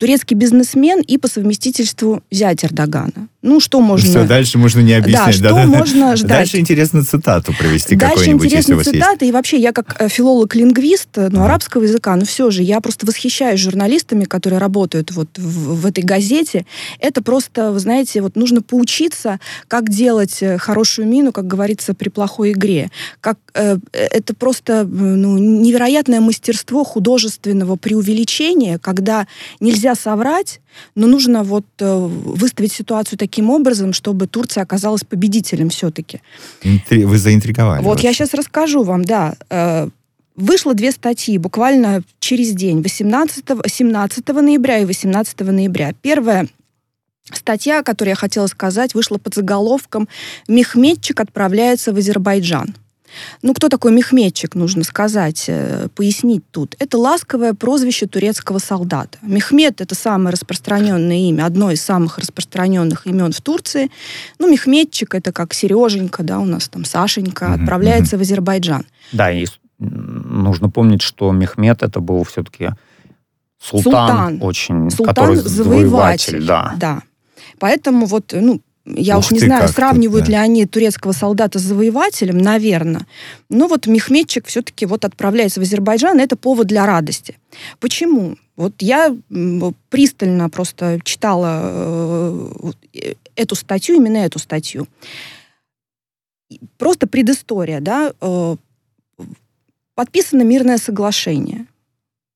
турецкий 0.00 0.34
бизнесмен 0.34 1.02
и 1.02 1.18
по 1.18 1.28
совместительству 1.28 2.22
зять 2.30 2.64
Эрдогана. 2.64 3.28
Ну, 3.42 3.60
что 3.60 3.80
можно... 3.80 4.08
Все, 4.08 4.24
дальше 4.24 4.56
можно 4.58 4.80
не 4.80 4.92
Да, 4.92 4.98
объяснять. 4.98 5.34
что 5.34 5.42
да-да-да. 5.44 5.78
можно 5.78 6.16
ждать? 6.16 6.28
Дальше 6.28 6.58
интересно 6.58 7.04
цитату 7.04 7.54
провести 7.58 7.96
Дальше 7.96 8.30
есть. 8.30 8.66
цитаты. 8.84 9.28
И 9.28 9.32
вообще, 9.32 9.58
я 9.58 9.72
как 9.72 9.96
э, 9.98 10.08
филолог-лингвист, 10.08 11.08
э, 11.16 11.28
ну, 11.30 11.40
Ага. 11.40 11.46
арабского 11.50 11.82
языка, 11.84 12.16
но 12.16 12.24
все 12.24 12.50
же, 12.50 12.62
я 12.62 12.80
просто 12.80 13.04
восхищаюсь 13.06 13.60
журналистами, 13.60 14.24
которые 14.24 14.58
работают 14.58 15.10
вот 15.12 15.28
в, 15.36 15.82
в 15.82 15.86
этой 15.86 16.02
газете. 16.02 16.64
Это 16.98 17.22
просто, 17.22 17.70
вы 17.72 17.78
знаете, 17.78 18.22
вот 18.22 18.36
нужно 18.36 18.62
поучиться, 18.62 19.38
как 19.68 19.90
делать 19.90 20.38
э, 20.42 20.56
хорошую 20.58 21.08
мину, 21.08 21.32
как 21.32 21.46
говорится, 21.46 21.92
при 21.92 22.08
плохой 22.08 22.52
игре. 22.52 22.90
Как, 23.20 23.38
э, 23.54 23.76
это 23.92 24.34
просто 24.34 24.84
ну, 24.84 25.36
невероятное 25.38 26.20
мастерство 26.20 26.84
художественного 26.84 27.76
преувеличения, 27.76 28.78
когда 28.78 29.26
нельзя 29.60 29.89
соврать, 29.94 30.60
но 30.94 31.06
нужно 31.06 31.42
вот 31.42 31.66
э, 31.78 31.96
выставить 31.96 32.72
ситуацию 32.72 33.18
таким 33.18 33.50
образом, 33.50 33.92
чтобы 33.92 34.26
Турция 34.26 34.62
оказалась 34.62 35.04
победителем 35.04 35.68
все-таки. 35.70 36.20
Интри- 36.62 37.04
Вы 37.04 37.18
заинтриговали. 37.18 37.82
Вот 37.82 38.00
я 38.00 38.10
очень. 38.10 38.18
сейчас 38.18 38.34
расскажу 38.34 38.82
вам, 38.82 39.04
да. 39.04 39.34
Э, 39.50 39.88
Вышло 40.36 40.72
две 40.72 40.90
статьи 40.90 41.36
буквально 41.36 42.02
через 42.18 42.52
день, 42.52 42.80
18, 42.80 43.44
17 43.66 44.28
ноября 44.28 44.78
и 44.78 44.84
18 44.86 45.40
ноября. 45.40 45.92
Первая 46.00 46.48
статья, 47.30 47.80
о 47.80 47.82
которой 47.82 48.10
я 48.10 48.14
хотела 48.14 48.46
сказать, 48.46 48.94
вышла 48.94 49.18
под 49.18 49.34
заголовком 49.34 50.08
«Мехметчик 50.48 51.20
отправляется 51.20 51.92
в 51.92 51.98
Азербайджан». 51.98 52.74
Ну, 53.42 53.54
кто 53.54 53.68
такой 53.68 53.92
Мехметчик, 53.92 54.54
нужно 54.54 54.84
сказать, 54.84 55.44
э, 55.48 55.88
пояснить 55.94 56.44
тут. 56.50 56.76
Это 56.78 56.98
ласковое 56.98 57.54
прозвище 57.54 58.06
турецкого 58.06 58.58
солдата. 58.58 59.18
Мехмед— 59.22 59.80
это 59.82 59.94
самое 59.94 60.32
распространенное 60.32 61.28
имя, 61.28 61.46
одно 61.46 61.70
из 61.70 61.82
самых 61.82 62.18
распространенных 62.18 63.06
имен 63.06 63.32
в 63.32 63.40
Турции. 63.40 63.90
Ну, 64.38 64.50
Мехметчик— 64.50 65.14
это 65.16 65.32
как 65.32 65.54
Сереженька, 65.54 66.22
да, 66.22 66.38
у 66.38 66.44
нас 66.44 66.68
там 66.68 66.84
Сашенька, 66.84 67.46
mm-hmm. 67.46 67.60
отправляется 67.60 68.16
mm-hmm. 68.16 68.18
в 68.18 68.22
Азербайджан. 68.22 68.86
Да, 69.12 69.30
и 69.30 69.46
нужно 69.78 70.68
помнить, 70.68 71.02
что 71.02 71.32
Мехмед— 71.32 71.82
это 71.84 72.00
был 72.00 72.22
все-таки 72.24 72.70
султан, 73.60 73.92
султан. 73.92 74.38
очень, 74.42 74.90
султан 74.90 75.14
который 75.14 75.36
завоеватель. 75.36 76.44
Да. 76.44 76.74
да. 76.76 77.02
Поэтому 77.58 78.06
вот, 78.06 78.32
ну, 78.32 78.60
я 78.96 79.18
Ух 79.18 79.24
уж 79.26 79.30
не 79.32 79.38
знаю, 79.40 79.68
сравнивают 79.68 80.26
да. 80.26 80.32
ли 80.32 80.36
они 80.36 80.66
турецкого 80.66 81.12
солдата 81.12 81.58
с 81.58 81.62
завоевателем, 81.62 82.38
наверное. 82.38 83.06
Но 83.48 83.68
вот 83.68 83.86
Мехметчик 83.86 84.46
все-таки 84.46 84.86
вот 84.86 85.04
отправляется 85.04 85.60
в 85.60 85.62
Азербайджан, 85.62 86.18
это 86.20 86.36
повод 86.36 86.66
для 86.66 86.86
радости. 86.86 87.38
Почему? 87.78 88.36
Вот 88.56 88.74
я 88.80 89.16
пристально 89.88 90.50
просто 90.50 91.00
читала 91.02 91.60
э, 91.62 93.14
эту 93.36 93.54
статью, 93.54 93.96
именно 93.96 94.18
эту 94.18 94.38
статью. 94.38 94.86
Просто 96.76 97.06
предыстория, 97.06 97.80
да. 97.80 98.12
Э, 98.20 98.56
подписано 99.94 100.42
мирное 100.42 100.78
соглашение. 100.78 101.66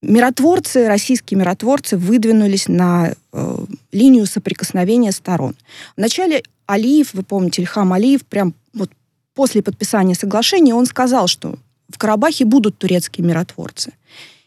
Миротворцы, 0.07 0.87
российские 0.87 1.39
миротворцы 1.39 1.97
выдвинулись 1.97 2.69
на 2.69 3.15
э, 3.33 3.57
линию 3.91 4.27
соприкосновения 4.27 5.13
сторон. 5.13 5.55
Вначале 5.97 6.43
Алиев, 6.67 7.15
вы 7.15 7.23
помните, 7.23 7.63
Ильхам 7.63 7.93
Алиев, 7.93 8.25
прям 8.25 8.55
вот 8.75 8.91
после 9.35 9.63
подписания 9.63 10.15
соглашения, 10.15 10.75
он 10.75 10.87
сказал, 10.87 11.27
что 11.27 11.57
в 11.89 11.99
Карабахе 11.99 12.45
будут 12.45 12.77
турецкие 12.79 13.27
миротворцы. 13.27 13.93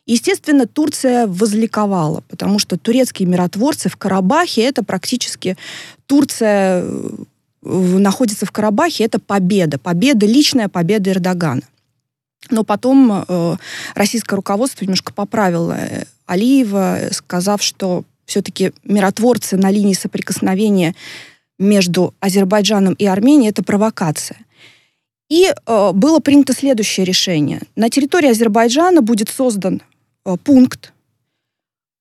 Естественно, 0.06 0.68
Турция 0.68 1.28
возликовала, 1.28 2.24
потому 2.30 2.60
что 2.60 2.78
турецкие 2.78 3.28
миротворцы 3.28 3.90
в 3.90 3.98
Карабахе 3.98 4.62
это 4.62 4.84
практически 4.84 5.58
Турция 6.06 6.84
э, 6.84 7.10
находится 7.64 8.46
в 8.46 8.52
Карабахе, 8.52 9.04
это 9.04 9.20
победа, 9.20 9.78
победа, 9.80 10.26
личная 10.26 10.70
победа 10.70 11.12
Эрдогана. 11.12 11.64
Но 12.50 12.64
потом 12.64 13.26
э, 13.28 13.56
российское 13.96 14.36
руководство 14.36 14.86
немножко 14.86 15.14
поправило 15.14 15.74
э, 15.74 16.04
Алиева, 16.26 17.00
сказав, 17.12 17.62
что 17.64 18.04
все-таки 18.26 18.74
миротворцы 18.84 19.58
на 19.58 19.72
линии 19.72 19.94
соприкосновения 19.94 20.94
между 21.58 22.14
Азербайджаном 22.20 22.94
и 22.94 23.06
Арменией 23.06 23.50
это 23.50 23.64
провокация. 23.64 24.38
И 25.30 25.46
э, 25.46 25.92
было 25.94 26.20
принято 26.20 26.54
следующее 26.54 27.06
решение. 27.06 27.62
На 27.76 27.90
территории 27.90 28.30
Азербайджана 28.30 29.02
будет 29.02 29.30
создан 29.30 29.82
э, 30.26 30.36
пункт 30.44 30.94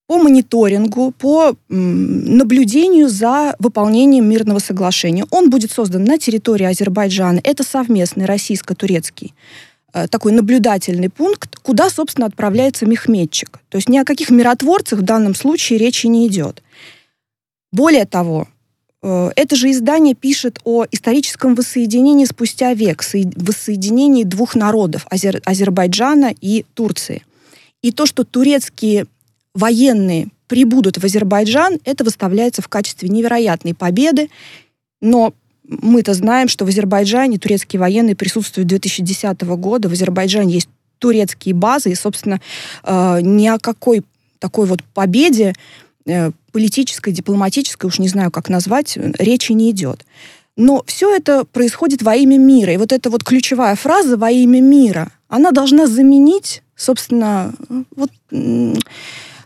по 0.06 0.18
мониторингу, 0.18 1.12
по 1.18 1.56
м, 1.68 2.36
наблюдению 2.36 3.08
за 3.08 3.56
выполнением 3.58 4.28
мирного 4.28 4.60
соглашения. 4.60 5.24
Он 5.30 5.50
будет 5.50 5.72
создан 5.72 6.04
на 6.04 6.16
территории 6.16 6.66
Азербайджана. 6.66 7.40
Это 7.42 7.64
совместный 7.64 8.26
российско-турецкий 8.26 9.34
Э, 9.34 9.75
такой 10.10 10.32
наблюдательный 10.32 11.08
пункт, 11.08 11.56
куда, 11.62 11.88
собственно, 11.90 12.26
отправляется 12.26 12.86
мехметчик. 12.86 13.60
То 13.68 13.76
есть 13.76 13.88
ни 13.88 13.98
о 13.98 14.04
каких 14.04 14.30
миротворцах 14.30 14.98
в 15.00 15.02
данном 15.02 15.34
случае 15.34 15.78
речи 15.78 16.06
не 16.06 16.26
идет. 16.26 16.62
Более 17.72 18.04
того, 18.04 18.48
э, 19.02 19.30
это 19.36 19.56
же 19.56 19.70
издание 19.70 20.14
пишет 20.14 20.60
о 20.64 20.84
историческом 20.90 21.54
воссоединении 21.54 22.24
спустя 22.24 22.74
век, 22.74 23.02
воссоединении 23.36 24.24
двух 24.24 24.54
народов, 24.54 25.06
Азер, 25.10 25.40
Азербайджана 25.44 26.34
и 26.40 26.64
Турции. 26.74 27.24
И 27.82 27.92
то, 27.92 28.06
что 28.06 28.24
турецкие 28.24 29.06
военные 29.54 30.28
прибудут 30.46 30.98
в 30.98 31.04
Азербайджан, 31.04 31.78
это 31.84 32.04
выставляется 32.04 32.62
в 32.62 32.68
качестве 32.68 33.08
невероятной 33.08 33.74
победы, 33.74 34.30
но 35.00 35.34
мы-то 35.68 36.14
знаем, 36.14 36.48
что 36.48 36.64
в 36.64 36.68
Азербайджане 36.68 37.38
турецкие 37.38 37.80
военные 37.80 38.16
присутствуют 38.16 38.68
2010 38.68 39.42
года. 39.42 39.88
В 39.88 39.92
Азербайджане 39.92 40.54
есть 40.54 40.68
турецкие 40.98 41.54
базы, 41.54 41.90
и, 41.90 41.94
собственно, 41.94 42.40
э, 42.84 43.18
ни 43.22 43.46
о 43.46 43.58
какой 43.58 44.02
такой 44.38 44.66
вот 44.66 44.82
победе 44.94 45.54
э, 46.06 46.30
политической, 46.52 47.12
дипломатической, 47.12 47.86
уж 47.86 47.98
не 47.98 48.08
знаю, 48.08 48.30
как 48.30 48.48
назвать, 48.48 48.96
речи 49.18 49.52
не 49.52 49.70
идет. 49.70 50.04
Но 50.56 50.82
все 50.86 51.14
это 51.14 51.44
происходит 51.44 52.02
во 52.02 52.14
имя 52.14 52.38
мира. 52.38 52.72
И 52.72 52.76
вот 52.78 52.92
эта 52.92 53.10
вот 53.10 53.24
ключевая 53.24 53.76
фраза 53.76 54.16
«во 54.16 54.30
имя 54.30 54.60
мира», 54.60 55.12
она 55.28 55.50
должна 55.50 55.86
заменить, 55.86 56.62
собственно, 56.76 57.52
вот 57.94 58.10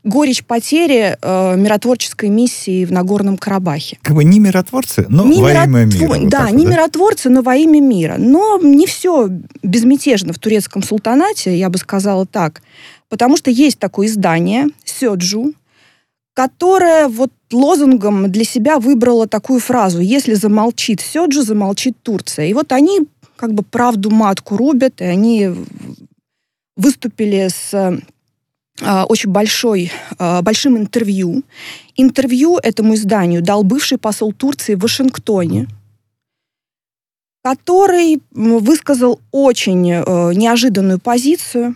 горечь 0.04 0.44
потери 0.44 1.16
э, 1.20 1.56
миротворческой 1.56 2.28
миссии 2.28 2.84
в 2.84 2.92
Нагорном 2.92 3.36
Карабахе. 3.36 3.98
Как 4.02 4.14
бы 4.14 4.24
не 4.24 4.40
миротворцы, 4.40 5.06
но 5.08 5.24
не 5.24 5.40
во 5.40 5.52
имя 5.52 5.84
мира. 5.84 6.06
Вот 6.06 6.28
да, 6.28 6.38
так, 6.46 6.52
не 6.52 6.64
да? 6.64 6.72
миротворцы, 6.72 7.30
но 7.30 7.42
во 7.42 7.56
имя 7.56 7.80
мира. 7.80 8.16
Но 8.18 8.58
не 8.58 8.86
все 8.86 9.28
безмятежно 9.62 10.32
в 10.32 10.38
турецком 10.38 10.82
султанате, 10.82 11.56
я 11.56 11.68
бы 11.68 11.78
сказала 11.78 12.26
так. 12.26 12.62
Потому 13.08 13.36
что 13.36 13.50
есть 13.50 13.78
такое 13.78 14.06
издание 14.06 14.66
«Сёджу», 14.84 15.52
которое 16.34 17.08
вот 17.08 17.32
лозунгом 17.50 18.30
для 18.30 18.44
себя 18.44 18.78
выбрало 18.78 19.26
такую 19.26 19.60
фразу 19.60 20.00
«Если 20.00 20.34
замолчит 20.34 21.00
Сёджу, 21.00 21.42
замолчит 21.42 21.96
Турция». 22.02 22.46
И 22.46 22.54
вот 22.54 22.72
они 22.72 23.00
как 23.36 23.52
бы 23.52 23.62
правду 23.62 24.10
матку 24.10 24.56
рубят, 24.56 25.00
и 25.00 25.04
они 25.04 25.50
выступили 26.76 27.48
с 27.48 28.00
очень 29.08 29.30
большой, 29.30 29.92
а, 30.18 30.42
большим 30.42 30.76
интервью. 30.76 31.42
Интервью 31.96 32.58
этому 32.62 32.94
изданию 32.94 33.42
дал 33.42 33.62
бывший 33.62 33.98
посол 33.98 34.32
Турции 34.32 34.74
в 34.74 34.80
Вашингтоне, 34.80 35.68
который 37.42 38.20
высказал 38.32 39.20
очень 39.32 39.90
э, 39.90 40.34
неожиданную 40.34 40.98
позицию. 40.98 41.74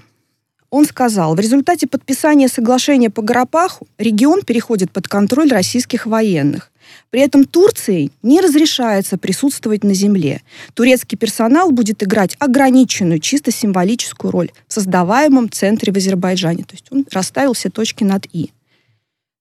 Он 0.71 0.85
сказал, 0.85 1.35
в 1.35 1.41
результате 1.41 1.87
подписания 1.87 2.49
соглашения 2.49 3.09
по 3.09 3.23
Гарапаху 3.23 3.87
регион 3.97 4.43
переходит 4.43 4.91
под 4.91 5.09
контроль 5.09 5.51
российских 5.51 6.07
военных. 6.07 6.71
При 7.11 7.21
этом 7.21 7.45
Турции 7.45 8.11
не 8.23 8.41
разрешается 8.41 9.19
присутствовать 9.19 9.85
на 9.85 9.95
земле. 9.95 10.43
Турецкий 10.75 11.17
персонал 11.17 11.71
будет 11.71 12.03
играть 12.03 12.37
ограниченную, 12.39 13.21
чисто 13.21 13.51
символическую 13.51 14.31
роль 14.31 14.51
в 14.67 14.73
создаваемом 14.73 15.51
центре 15.51 15.93
в 15.93 15.97
Азербайджане. 15.97 16.65
То 16.65 16.73
есть 16.73 16.87
он 16.91 17.07
расставил 17.11 17.53
все 17.53 17.71
точки 17.71 18.05
над 18.05 18.27
«и». 18.33 18.51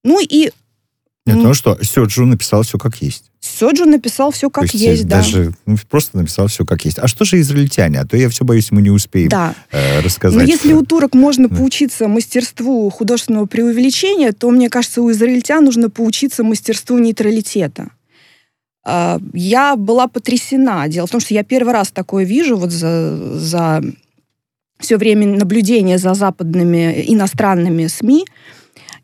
Ну 0.04 0.20
и 0.22 0.52
нет, 1.26 1.38
ну 1.38 1.54
что, 1.54 1.78
Сёджу 1.82 2.26
написал 2.26 2.64
все 2.64 2.78
как 2.78 3.02
есть. 3.02 3.32
Сёджу 3.40 3.86
написал 3.86 4.32
все 4.32 4.50
как 4.50 4.70
То 4.70 4.78
есть, 4.78 4.86
есть 4.86 5.08
да. 5.08 5.18
Даже 5.18 5.54
ну, 5.66 5.78
просто 5.90 6.18
написал 6.18 6.48
все 6.48 6.66
как 6.66 6.84
есть. 6.84 7.00
А 7.00 7.08
что 7.08 7.24
же 7.24 7.40
израильтяне? 7.40 8.02
А 8.02 8.06
то 8.06 8.18
я 8.18 8.28
все 8.28 8.44
боюсь, 8.44 8.72
мы 8.72 8.82
не 8.82 8.90
успеем 8.90 9.30
да. 9.30 9.56
э, 9.72 10.02
рассказать. 10.02 10.38
Но 10.38 10.44
если 10.44 10.74
у 10.74 10.84
турок 10.84 11.14
можно 11.14 11.48
да. 11.48 11.56
поучиться 11.56 12.10
мастерству 12.10 12.90
художественного 12.90 13.46
преувеличения, 13.46 14.34
то, 14.34 14.50
мне 14.50 14.70
кажется, 14.70 15.02
у 15.02 15.10
израильтян 15.12 15.64
нужно 15.64 15.90
поучиться 15.90 16.44
мастерству 16.44 16.98
нейтралитета. 16.98 17.88
Э, 18.86 19.18
я 19.34 19.78
была 19.78 20.08
потрясена. 20.08 20.90
Дело 20.90 21.08
в 21.08 21.12
том, 21.12 21.22
что 21.22 21.34
я 21.34 21.44
первый 21.44 21.74
раз 21.74 21.92
такое 21.92 22.26
вижу 22.26 22.58
вот 22.58 22.72
за, 22.72 23.40
за 23.40 23.82
все 24.80 24.98
время 24.98 25.26
наблюдения 25.26 25.98
за 25.98 26.14
западными 26.16 27.06
иностранными 27.08 27.88
СМИ. 27.88 28.26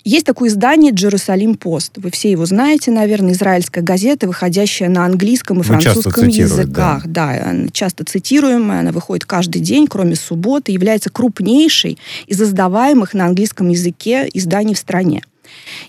Есть 0.06 0.26
такое 0.26 0.50
издание 0.50 0.94
«Джерусалим 0.94 1.56
Пост». 1.56 1.94
Вы 1.98 2.10
все 2.10 2.32
его 2.32 2.46
знаете, 2.46 2.90
наверное, 2.90 3.34
израильская 3.34 3.82
газета, 3.82 4.28
выходящая 4.28 4.88
на 4.88 5.06
английском 5.06 5.60
и 5.60 5.64
французском 5.64 6.28
языках. 6.28 7.06
Да. 7.06 7.42
да, 7.44 7.56
часто 7.74 8.06
цитируемая, 8.06 8.80
она 8.80 8.92
выходит 8.92 9.26
каждый 9.26 9.62
день, 9.62 9.88
кроме 9.88 10.16
субботы, 10.16 10.72
является 10.72 11.10
крупнейшей 11.10 11.98
из 12.28 12.42
издаваемых 12.42 13.14
на 13.14 13.26
английском 13.26 13.70
языке 13.70 14.30
изданий 14.34 14.74
в 14.74 14.78
стране. 14.78 15.22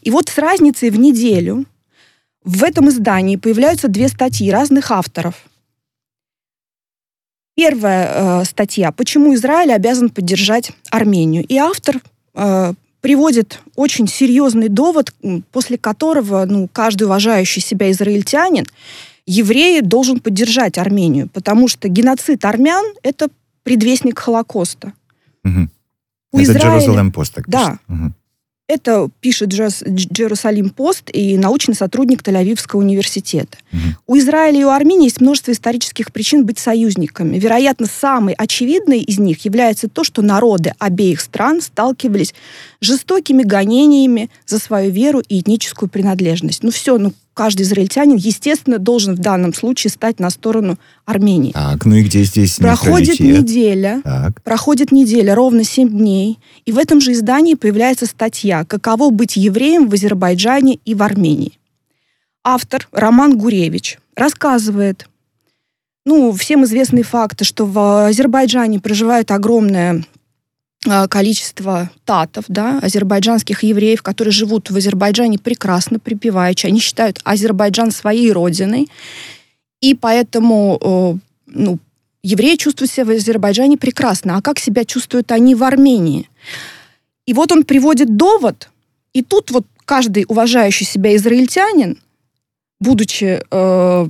И 0.02 0.10
вот 0.10 0.28
с 0.28 0.38
разницей 0.38 0.90
в 0.90 0.98
неделю 0.98 1.66
в 2.44 2.64
этом 2.64 2.88
издании 2.88 3.36
появляются 3.36 3.86
две 3.86 4.08
статьи 4.08 4.50
разных 4.50 4.90
авторов. 4.90 5.34
Первая 7.54 8.40
э, 8.40 8.44
статья 8.44 8.90
«Почему 8.90 9.34
Израиль 9.34 9.72
обязан 9.72 10.08
поддержать 10.08 10.72
Армению?» 10.90 11.44
И 11.44 11.56
автор 11.56 12.00
э, 12.34 12.72
приводит 13.00 13.60
очень 13.76 14.06
серьезный 14.06 14.68
довод, 14.68 15.12
после 15.52 15.78
которого 15.78 16.44
ну, 16.44 16.68
каждый 16.72 17.04
уважающий 17.04 17.62
себя 17.62 17.90
израильтянин, 17.90 18.66
еврей 19.26 19.80
должен 19.80 20.20
поддержать 20.20 20.78
Армению, 20.78 21.28
потому 21.28 21.68
что 21.68 21.88
геноцид 21.88 22.44
армян— 22.44 22.84
это 23.02 23.28
предвестник 23.62 24.18
Холокоста. 24.18 24.92
Угу. 25.44 25.68
У 26.32 26.38
это 26.38 26.52
Израиля... 26.52 26.78
Jerusalem 26.78 27.12
Post, 27.12 27.32
так 27.34 27.48
Да. 27.48 27.78
Угу. 27.88 28.12
Это 28.70 29.08
пишет 29.20 29.48
Джерусалим 29.48 30.70
Пост 30.70 31.10
и 31.12 31.36
научный 31.36 31.74
сотрудник 31.74 32.22
Тель-Авивского 32.22 32.78
университета. 32.78 33.58
Угу. 33.72 33.80
У 34.06 34.18
Израиля 34.18 34.60
и 34.60 34.62
у 34.62 34.68
Армении 34.68 35.06
есть 35.06 35.20
множество 35.20 35.50
исторических 35.50 36.12
причин 36.12 36.46
быть 36.46 36.60
союзниками. 36.60 37.36
Вероятно, 37.36 37.86
самой 37.86 38.34
очевидной 38.34 39.00
из 39.00 39.18
них 39.18 39.44
является 39.44 39.88
то, 39.88 40.04
что 40.04 40.22
народы 40.22 40.72
обеих 40.78 41.20
стран 41.20 41.62
сталкивались 41.62 42.32
с 42.80 42.86
жестокими 42.86 43.42
гонениями 43.42 44.30
за 44.46 44.60
свою 44.60 44.92
веру 44.92 45.18
и 45.18 45.40
этническую 45.40 45.88
принадлежность. 45.88 46.62
Ну 46.62 46.70
все, 46.70 46.96
ну 46.96 47.12
каждый 47.34 47.62
израильтянин, 47.62 48.16
естественно, 48.16 48.78
должен 48.78 49.14
в 49.14 49.18
данном 49.18 49.54
случае 49.54 49.90
стать 49.90 50.20
на 50.20 50.30
сторону 50.30 50.78
Армении. 51.04 51.52
Так, 51.52 51.84
ну 51.84 51.96
и 51.96 52.02
где 52.02 52.24
здесь 52.24 52.56
Проходит 52.56 53.20
неделя, 53.20 54.00
так. 54.04 54.42
проходит 54.42 54.92
неделя, 54.92 55.34
ровно 55.34 55.64
7 55.64 55.88
дней, 55.88 56.38
и 56.66 56.72
в 56.72 56.78
этом 56.78 57.00
же 57.00 57.12
издании 57.12 57.54
появляется 57.54 58.06
статья 58.06 58.64
«Каково 58.64 59.10
быть 59.10 59.36
евреем 59.36 59.88
в 59.88 59.94
Азербайджане 59.94 60.78
и 60.84 60.94
в 60.94 61.02
Армении». 61.02 61.58
Автор 62.42 62.88
Роман 62.92 63.36
Гуревич 63.36 63.98
рассказывает, 64.16 65.08
ну, 66.06 66.32
всем 66.32 66.64
известные 66.64 67.04
факты, 67.04 67.44
что 67.44 67.66
в 67.66 68.06
Азербайджане 68.06 68.80
проживает 68.80 69.30
огромное 69.30 70.04
количество 70.82 71.90
татов, 72.04 72.44
да, 72.48 72.78
азербайджанских 72.78 73.62
евреев, 73.62 74.02
которые 74.02 74.32
живут 74.32 74.70
в 74.70 74.76
Азербайджане 74.76 75.38
прекрасно, 75.38 75.98
припеваючи. 75.98 76.66
Они 76.66 76.80
считают 76.80 77.20
Азербайджан 77.24 77.90
своей 77.90 78.32
родиной, 78.32 78.88
и 79.82 79.94
поэтому 79.94 81.20
ну, 81.46 81.78
евреи 82.22 82.56
чувствуют 82.56 82.90
себя 82.90 83.04
в 83.04 83.10
Азербайджане 83.10 83.76
прекрасно. 83.76 84.36
А 84.36 84.42
как 84.42 84.58
себя 84.58 84.84
чувствуют 84.84 85.32
они 85.32 85.54
в 85.54 85.64
Армении? 85.64 86.30
И 87.26 87.34
вот 87.34 87.52
он 87.52 87.64
приводит 87.64 88.16
довод, 88.16 88.70
и 89.12 89.22
тут 89.22 89.50
вот 89.50 89.66
каждый 89.84 90.24
уважающий 90.28 90.86
себя 90.86 91.14
израильтянин, 91.14 91.98
будучи, 92.80 93.42
э, 93.50 94.08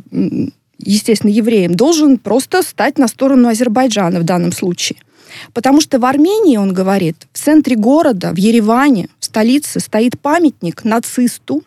естественно, 0.78 1.30
евреем, 1.30 1.74
должен 1.74 2.16
просто 2.18 2.62
стать 2.62 2.96
на 2.96 3.08
сторону 3.08 3.48
Азербайджана 3.48 4.20
в 4.20 4.24
данном 4.24 4.52
случае– 4.52 4.98
Потому 5.52 5.80
что 5.80 5.98
в 5.98 6.04
Армении, 6.04 6.56
он 6.56 6.72
говорит, 6.72 7.26
в 7.32 7.38
центре 7.38 7.76
города, 7.76 8.32
в 8.32 8.36
Ереване, 8.36 9.08
в 9.18 9.24
столице, 9.24 9.80
стоит 9.80 10.18
памятник 10.20 10.84
нацисту, 10.84 11.62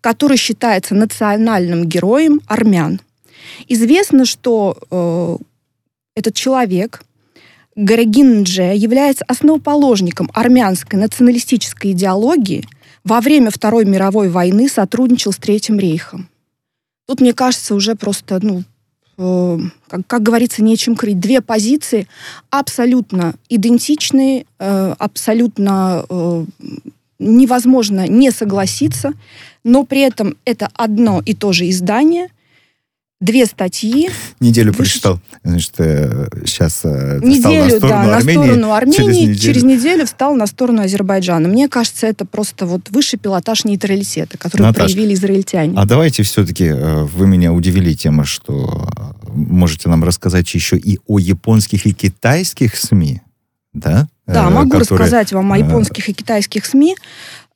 который 0.00 0.36
считается 0.36 0.94
национальным 0.94 1.84
героем 1.84 2.40
армян. 2.46 3.00
Известно, 3.68 4.24
что 4.24 4.78
э, 4.90 5.36
этот 6.16 6.34
человек, 6.34 7.02
Гарагин 7.74 8.44
Дже, 8.44 8.74
является 8.76 9.24
основоположником 9.26 10.30
армянской 10.34 10.98
националистической 10.98 11.92
идеологии, 11.92 12.66
во 13.04 13.20
время 13.20 13.50
Второй 13.50 13.84
мировой 13.84 14.28
войны 14.28 14.68
сотрудничал 14.68 15.32
с 15.32 15.36
Третьим 15.36 15.78
рейхом. 15.78 16.28
Тут, 17.06 17.20
мне 17.20 17.32
кажется, 17.32 17.74
уже 17.74 17.96
просто 17.96 18.38
ну, 18.40 18.62
как, 19.16 20.06
как 20.06 20.22
говорится, 20.22 20.62
нечем 20.62 20.96
крыть. 20.96 21.20
Две 21.20 21.40
позиции 21.40 22.08
абсолютно 22.50 23.34
идентичные, 23.48 24.46
э, 24.58 24.94
абсолютно 24.98 26.04
э, 26.08 26.44
невозможно 27.18 28.08
не 28.08 28.30
согласиться, 28.30 29.12
но 29.64 29.84
при 29.84 30.00
этом 30.00 30.36
это 30.44 30.68
одно 30.74 31.22
и 31.24 31.34
то 31.34 31.52
же 31.52 31.68
издание– 31.68 32.28
две 33.22 33.46
статьи. 33.46 34.10
Неделю 34.40 34.74
прочитал. 34.74 35.20
Значит, 35.44 35.72
сейчас 36.44 36.84
неделю, 36.84 37.64
на 37.64 37.70
сторону 37.70 37.88
да, 37.88 38.16
Армении. 38.16 38.38
На 38.38 38.44
сторону 38.44 38.72
Армении. 38.72 38.96
Через 38.96 39.16
неделю. 39.16 39.38
через 39.38 39.62
неделю 39.62 40.06
встал 40.06 40.34
на 40.34 40.46
сторону 40.46 40.82
Азербайджана. 40.82 41.48
Мне 41.48 41.68
кажется, 41.68 42.06
это 42.06 42.24
просто 42.24 42.66
вот 42.66 42.90
высший 42.90 43.18
пилотаж 43.18 43.64
нейтралитета, 43.64 44.36
который 44.36 44.62
Наташ, 44.62 44.92
проявили 44.92 45.14
израильтяне. 45.14 45.74
А 45.76 45.86
давайте 45.86 46.22
все-таки, 46.24 46.70
вы 46.70 47.26
меня 47.26 47.52
удивили 47.52 47.94
тем, 47.94 48.24
что 48.24 48.88
можете 49.32 49.88
нам 49.88 50.04
рассказать 50.04 50.52
еще 50.52 50.76
и 50.76 50.98
о 51.06 51.18
японских 51.18 51.86
и 51.86 51.92
китайских 51.92 52.76
СМИ, 52.76 53.22
да? 53.72 54.08
Да, 54.26 54.50
могу 54.50 54.70
которые, 54.70 54.98
рассказать 54.98 55.32
вам 55.32 55.52
о 55.52 55.58
японских 55.58 56.08
и 56.08 56.12
китайских 56.12 56.64
СМИ. 56.64 56.96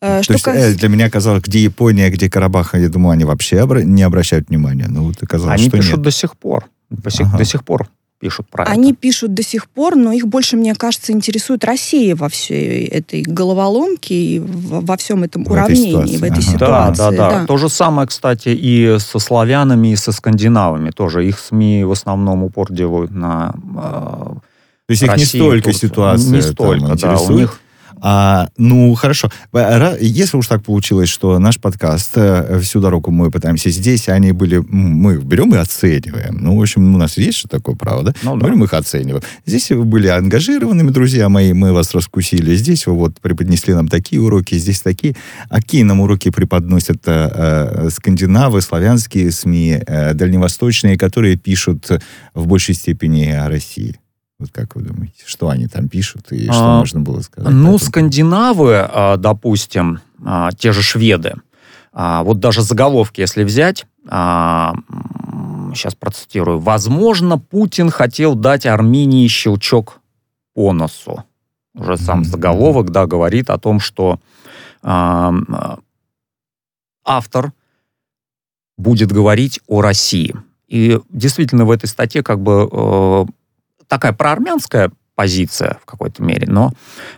Э, 0.00 0.22
что 0.22 0.28
То 0.28 0.32
есть 0.34 0.44
кас... 0.44 0.74
для 0.74 0.88
меня 0.88 1.10
казалось, 1.10 1.42
где 1.42 1.62
Япония, 1.62 2.10
где 2.10 2.28
Карабах, 2.28 2.74
я 2.74 2.88
думаю, 2.88 3.12
они 3.12 3.24
вообще 3.24 3.66
не 3.84 4.02
обращают 4.02 4.48
внимания. 4.48 4.86
Но 4.88 5.04
вот 5.04 5.22
оказалось, 5.22 5.60
они 5.60 5.68
что 5.68 5.76
пишут 5.78 5.96
нет. 5.96 6.02
до 6.02 6.10
сих 6.10 6.36
пор. 6.36 6.66
До 6.90 7.10
сих, 7.10 7.26
ага. 7.26 7.38
до 7.38 7.44
сих 7.44 7.64
пор 7.64 7.88
пишут 8.18 8.46
про 8.48 8.64
Они 8.64 8.92
это. 8.92 9.00
пишут 9.00 9.34
до 9.34 9.42
сих 9.42 9.68
пор, 9.68 9.94
но 9.94 10.12
их 10.12 10.26
больше, 10.26 10.56
мне 10.56 10.74
кажется, 10.74 11.12
интересует 11.12 11.64
Россия 11.64 12.16
во 12.16 12.28
всей 12.28 12.86
этой 12.86 13.22
головоломке 13.22 14.14
и 14.14 14.38
во 14.40 14.96
всем 14.96 15.22
этом 15.22 15.44
в 15.44 15.50
уравнении, 15.50 16.16
этой 16.16 16.18
в 16.18 16.24
этой 16.24 16.42
ага. 16.42 16.52
ситуации. 16.52 16.98
Да, 16.98 17.10
да, 17.10 17.16
да, 17.16 17.40
да. 17.40 17.46
То 17.46 17.56
же 17.56 17.68
самое, 17.68 18.08
кстати, 18.08 18.48
и 18.48 18.96
со 18.98 19.18
славянами, 19.18 19.88
и 19.88 19.96
со 19.96 20.12
скандинавами. 20.12 20.90
Тоже 20.90 21.26
их 21.26 21.38
СМИ 21.38 21.84
в 21.84 21.92
основном 21.92 22.42
упор 22.44 22.72
делают 22.72 23.10
на 23.10 23.54
э, 23.54 23.68
То 23.76 24.40
есть 24.88 25.02
Россию, 25.02 25.12
их 25.12 25.18
не 25.18 25.24
столько 25.24 25.64
Турцию. 25.64 25.88
ситуация 25.88 26.30
Не 26.30 26.42
столько, 26.42 26.96
да. 26.96 27.18
У 27.18 27.32
них 27.32 27.60
а, 28.00 28.48
ну, 28.56 28.94
хорошо. 28.94 29.30
Если 30.00 30.36
уж 30.36 30.46
так 30.46 30.62
получилось, 30.62 31.08
что 31.08 31.38
наш 31.38 31.58
подкаст 31.58 32.12
э, 32.16 32.60
всю 32.62 32.80
дорогу 32.80 33.10
мы 33.10 33.30
пытаемся 33.30 33.70
здесь, 33.70 34.08
они 34.08 34.32
были... 34.32 34.58
Мы 34.58 35.18
берем 35.18 35.54
и 35.54 35.58
оцениваем. 35.58 36.38
Ну, 36.40 36.56
в 36.56 36.60
общем, 36.60 36.94
у 36.94 36.98
нас 36.98 37.16
есть 37.16 37.38
что 37.38 37.48
такое 37.48 37.74
право, 37.74 38.02
да? 38.02 38.14
Ну, 38.22 38.36
да. 38.36 38.46
Берем 38.46 38.64
их 38.64 38.74
оцениваем. 38.74 39.22
Здесь 39.46 39.70
вы 39.70 39.84
были 39.84 40.08
ангажированными, 40.08 40.90
друзья 40.90 41.28
мои, 41.28 41.52
мы 41.52 41.72
вас 41.72 41.94
раскусили. 41.94 42.54
Здесь 42.54 42.86
вы 42.86 42.94
вот 42.94 43.20
преподнесли 43.20 43.74
нам 43.74 43.88
такие 43.88 44.20
уроки, 44.20 44.54
здесь 44.56 44.80
такие. 44.80 45.16
А 45.48 45.56
какие 45.56 45.82
нам 45.82 46.00
уроки 46.00 46.30
преподносят 46.30 47.02
э, 47.06 47.30
э, 47.32 47.90
скандинавы, 47.90 48.60
славянские 48.60 49.30
СМИ, 49.30 49.82
э, 49.86 50.14
дальневосточные, 50.14 50.98
которые 50.98 51.36
пишут 51.36 51.88
в 52.34 52.46
большей 52.46 52.74
степени 52.74 53.24
о 53.30 53.48
России? 53.48 53.96
Вот 54.38 54.50
как 54.52 54.76
вы 54.76 54.82
думаете, 54.82 55.22
что 55.24 55.48
они 55.48 55.66
там 55.66 55.88
пишут 55.88 56.30
и 56.30 56.44
что 56.44 56.76
а, 56.76 56.78
можно 56.80 57.00
было 57.00 57.20
сказать? 57.20 57.50
Ну, 57.50 57.78
скандинавы, 57.78 58.86
а, 58.86 59.16
допустим, 59.16 60.00
а, 60.22 60.52
те 60.52 60.72
же 60.72 60.82
шведы, 60.82 61.36
а, 61.92 62.22
вот 62.22 62.38
даже 62.38 62.60
заголовки, 62.60 63.20
если 63.20 63.44
взять, 63.44 63.86
сейчас 64.04 65.94
процитирую, 65.98 66.60
возможно, 66.60 67.38
Путин 67.38 67.90
хотел 67.90 68.34
дать 68.34 68.66
Армении 68.66 69.26
щелчок 69.26 70.00
по 70.54 70.72
носу. 70.72 71.24
Уже 71.74 71.96
сам 71.96 72.24
заголовок, 72.24 72.90
да, 72.90 73.06
говорит 73.06 73.50
о 73.50 73.58
том, 73.58 73.80
что 73.80 74.20
автор 77.04 77.52
будет 78.78 79.10
говорить 79.10 79.60
о 79.66 79.80
России. 79.80 80.36
И 80.68 81.00
действительно 81.10 81.64
в 81.64 81.70
этой 81.70 81.86
статье 81.86 82.22
как 82.22 82.40
бы 82.40 82.68
э, 82.70 83.24
такая 83.88 84.12
проармянская 84.12 84.90
позиция 85.14 85.78
в 85.82 85.86
какой-то 85.86 86.22
мере, 86.22 86.46
но 86.46 86.72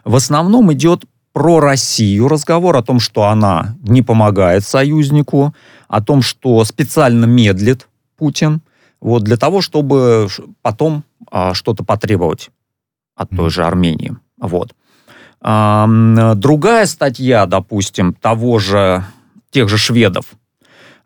в 0.04 0.14
основном 0.14 0.72
идет 0.72 1.04
про 1.32 1.60
Россию 1.60 2.28
разговор 2.28 2.76
о 2.76 2.82
том, 2.82 3.00
что 3.00 3.24
она 3.24 3.76
не 3.82 4.02
помогает 4.02 4.64
союзнику, 4.64 5.54
о 5.86 6.02
том, 6.02 6.22
что 6.22 6.64
специально 6.64 7.26
медлит 7.26 7.88
Путин, 8.16 8.60
вот 9.00 9.22
для 9.22 9.36
того, 9.36 9.60
чтобы 9.60 10.28
потом 10.62 11.04
а, 11.30 11.54
что-то 11.54 11.84
потребовать 11.84 12.50
от 13.14 13.30
той 13.30 13.50
же 13.50 13.64
Армении. 13.64 14.16
Вот. 14.40 14.74
А, 15.40 15.86
другая 16.34 16.86
статья, 16.86 17.46
допустим, 17.46 18.14
того 18.14 18.58
же, 18.58 19.04
тех 19.50 19.68
же 19.68 19.78
шведов, 19.78 20.26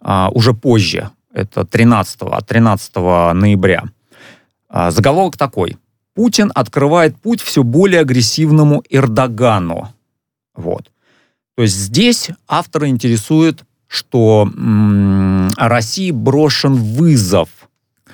а, 0.01 0.31
уже 0.33 0.55
позже, 0.55 1.11
это 1.33 1.65
13, 1.65 2.21
13 2.47 2.97
ноября, 3.35 3.85
заголовок 4.73 5.37
такой. 5.37 5.77
Путин 6.15 6.51
открывает 6.55 7.17
путь 7.17 7.41
все 7.41 7.63
более 7.63 8.01
агрессивному 8.01 8.83
Эрдогану. 8.91 9.93
Вот. 10.55 10.91
То 11.57 11.63
есть 11.63 11.77
здесь 11.77 12.31
автора 12.49 12.89
интересует, 12.89 13.65
что 13.87 14.51
м- 14.57 15.51
России 15.57 16.11
брошен 16.11 16.75
вызов 16.75 17.49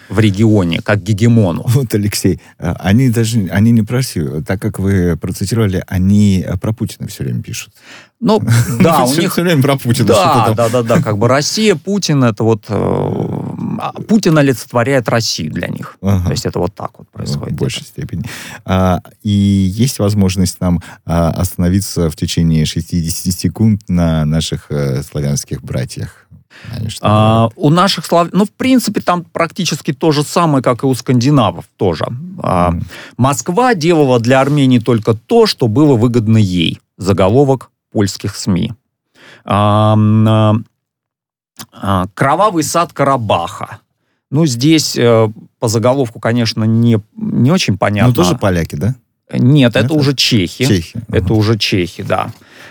в 0.09 0.19
регионе, 0.19 0.81
как 0.81 1.03
гегемону. 1.03 1.65
Вот, 1.67 1.95
Алексей, 1.95 2.41
а, 2.59 2.77
они 2.81 3.11
даже, 3.11 3.49
они 3.51 3.71
не 3.73 3.83
про 3.83 3.97
Россию, 3.97 4.43
так 4.45 4.61
как 4.61 4.79
вы 4.79 5.17
процитировали, 5.17 5.85
они 5.87 6.45
про 6.61 6.73
Путина 6.73 7.07
все 7.09 7.25
время 7.25 7.43
пишут. 7.43 7.75
Ну, 8.21 8.41
да, 8.81 9.05
у 9.05 9.15
них... 9.15 9.33
Все 9.33 9.43
время 9.43 9.63
про 9.63 9.77
Путина. 9.77 10.09
Да, 10.09 10.55
да, 10.57 10.69
да, 10.69 10.83
да, 10.83 11.03
как 11.03 11.19
бы 11.19 11.29
Россия, 11.29 11.77
Путин, 11.77 12.25
это 12.25 12.43
вот... 12.43 12.65
Э, 13.79 13.83
а, 13.83 13.93
Путин 13.93 14.37
олицетворяет 14.37 15.09
Россию 15.09 15.53
для 15.53 15.69
них. 15.69 15.97
Ага. 16.03 16.27
То 16.27 16.31
есть 16.33 16.47
это 16.47 16.59
вот 16.59 16.75
так 16.75 16.99
вот 16.99 17.09
происходит. 17.11 17.55
В 17.55 17.57
большей 17.57 17.83
степени. 17.83 18.25
А, 18.65 19.01
и 19.23 19.31
есть 19.31 19.99
возможность 19.99 20.61
нам 20.61 20.83
а, 21.05 21.31
остановиться 21.31 22.11
в 22.11 22.17
течение 22.17 22.67
60 22.67 23.33
секунд 23.35 23.83
на 23.89 24.25
наших 24.25 24.71
а, 24.71 25.03
славянских 25.03 25.63
братьях. 25.63 26.27
А, 27.03 27.51
у 27.57 27.71
наших 27.71 28.07
слав... 28.07 28.29
Ну, 28.33 28.45
в 28.45 28.51
принципе, 28.51 29.01
там 29.01 29.25
практически 29.25 29.93
то 29.93 30.13
же 30.13 30.23
самое, 30.23 30.63
как 30.63 30.83
и 30.83 30.87
у 30.87 30.95
скандинавов 30.95 31.67
тоже. 31.77 32.07
А, 32.43 32.75
Москва 33.17 33.75
делала 33.75 34.19
для 34.19 34.41
Армении 34.41 34.79
только 34.79 35.15
то, 35.15 35.47
что 35.47 35.69
было 35.69 35.95
выгодно 35.95 36.39
ей. 36.39 36.81
Заголовок 36.97 37.71
польских 37.93 38.37
СМИ. 38.37 38.73
Кровавый 42.15 42.63
сад 42.63 42.93
Карабаха. 42.93 43.79
Ну, 44.31 44.45
здесь 44.45 44.95
э, 44.97 45.29
по 45.59 45.69
заголовку, 45.69 46.21
конечно, 46.21 46.65
не, 46.65 47.01
не 47.17 47.51
очень 47.51 47.79
понятно. 47.79 48.09
Ну, 48.09 48.15
тоже 48.15 48.37
поляки, 48.37 48.77
да? 48.77 48.95
Нет, 49.33 49.75
это, 49.75 49.87
это 49.87 49.95
уже 49.95 50.15
чехи. 50.15 50.67
Чехи. 50.67 51.01
Это 51.09 51.33
угу. 51.33 51.41
уже 51.41 51.59
чехи, 51.59 52.03
да. 52.03 52.31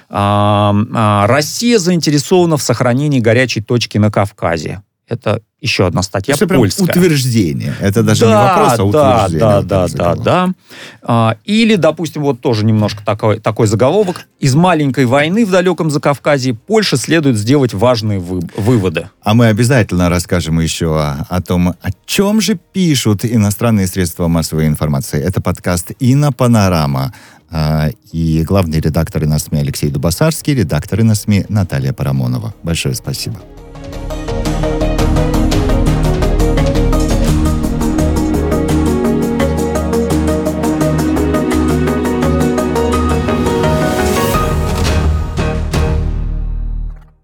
А, 0.09 0.75
а, 0.93 1.27
Россия 1.27 1.79
заинтересована 1.79 2.57
в 2.57 2.61
сохранении 2.61 3.19
горячей 3.19 3.61
точки 3.61 3.97
на 3.97 4.11
Кавказе. 4.11 4.81
Это 5.07 5.41
еще 5.61 5.87
одна 5.87 6.03
статья 6.03 6.35
это 6.35 6.47
польская. 6.47 6.85
Прям 6.85 6.97
утверждение. 6.97 7.73
Это 7.79 8.03
даже 8.03 8.25
да, 8.25 8.27
не 8.27 8.35
вопрос, 8.35 8.79
а 8.79 8.83
утверждение. 8.83 9.39
Да, 9.39 9.61
да, 9.61 9.87
да, 9.87 10.15
да, 10.15 10.53
да. 11.01 11.37
Или, 11.45 11.75
допустим, 11.75 12.23
вот 12.23 12.41
тоже 12.41 12.65
немножко 12.65 13.03
такой, 13.05 13.39
такой 13.39 13.67
заголовок. 13.67 14.27
Из 14.39 14.53
маленькой 14.53 15.05
войны 15.05 15.45
в 15.45 15.51
далеком 15.51 15.89
Закавказье 15.89 16.53
Польша 16.53 16.97
следует 16.97 17.37
сделать 17.37 17.73
важные 17.73 18.19
вы, 18.19 18.41
выводы. 18.57 19.09
А 19.23 19.33
мы 19.33 19.47
обязательно 19.47 20.09
расскажем 20.09 20.59
еще 20.59 20.99
о, 20.99 21.25
о 21.29 21.41
том, 21.41 21.69
о 21.69 21.89
чем 22.05 22.41
же 22.41 22.59
пишут 22.73 23.23
иностранные 23.23 23.87
средства 23.87 24.27
массовой 24.27 24.67
информации. 24.67 25.21
Это 25.21 25.41
подкаст 25.41 25.91
«Инна 25.99 26.31
Панорама». 26.33 27.13
А, 27.49 27.89
и 28.11 28.43
главный 28.43 28.81
редактор 28.81 29.23
СМИ 29.23 29.61
Алексей 29.61 29.89
Дубасарский, 29.89 30.53
редактор 30.53 30.99
СМИ 31.15 31.45
Наталья 31.47 31.93
Парамонова. 31.93 32.53
Большое 32.61 32.93
спасибо. 32.93 33.39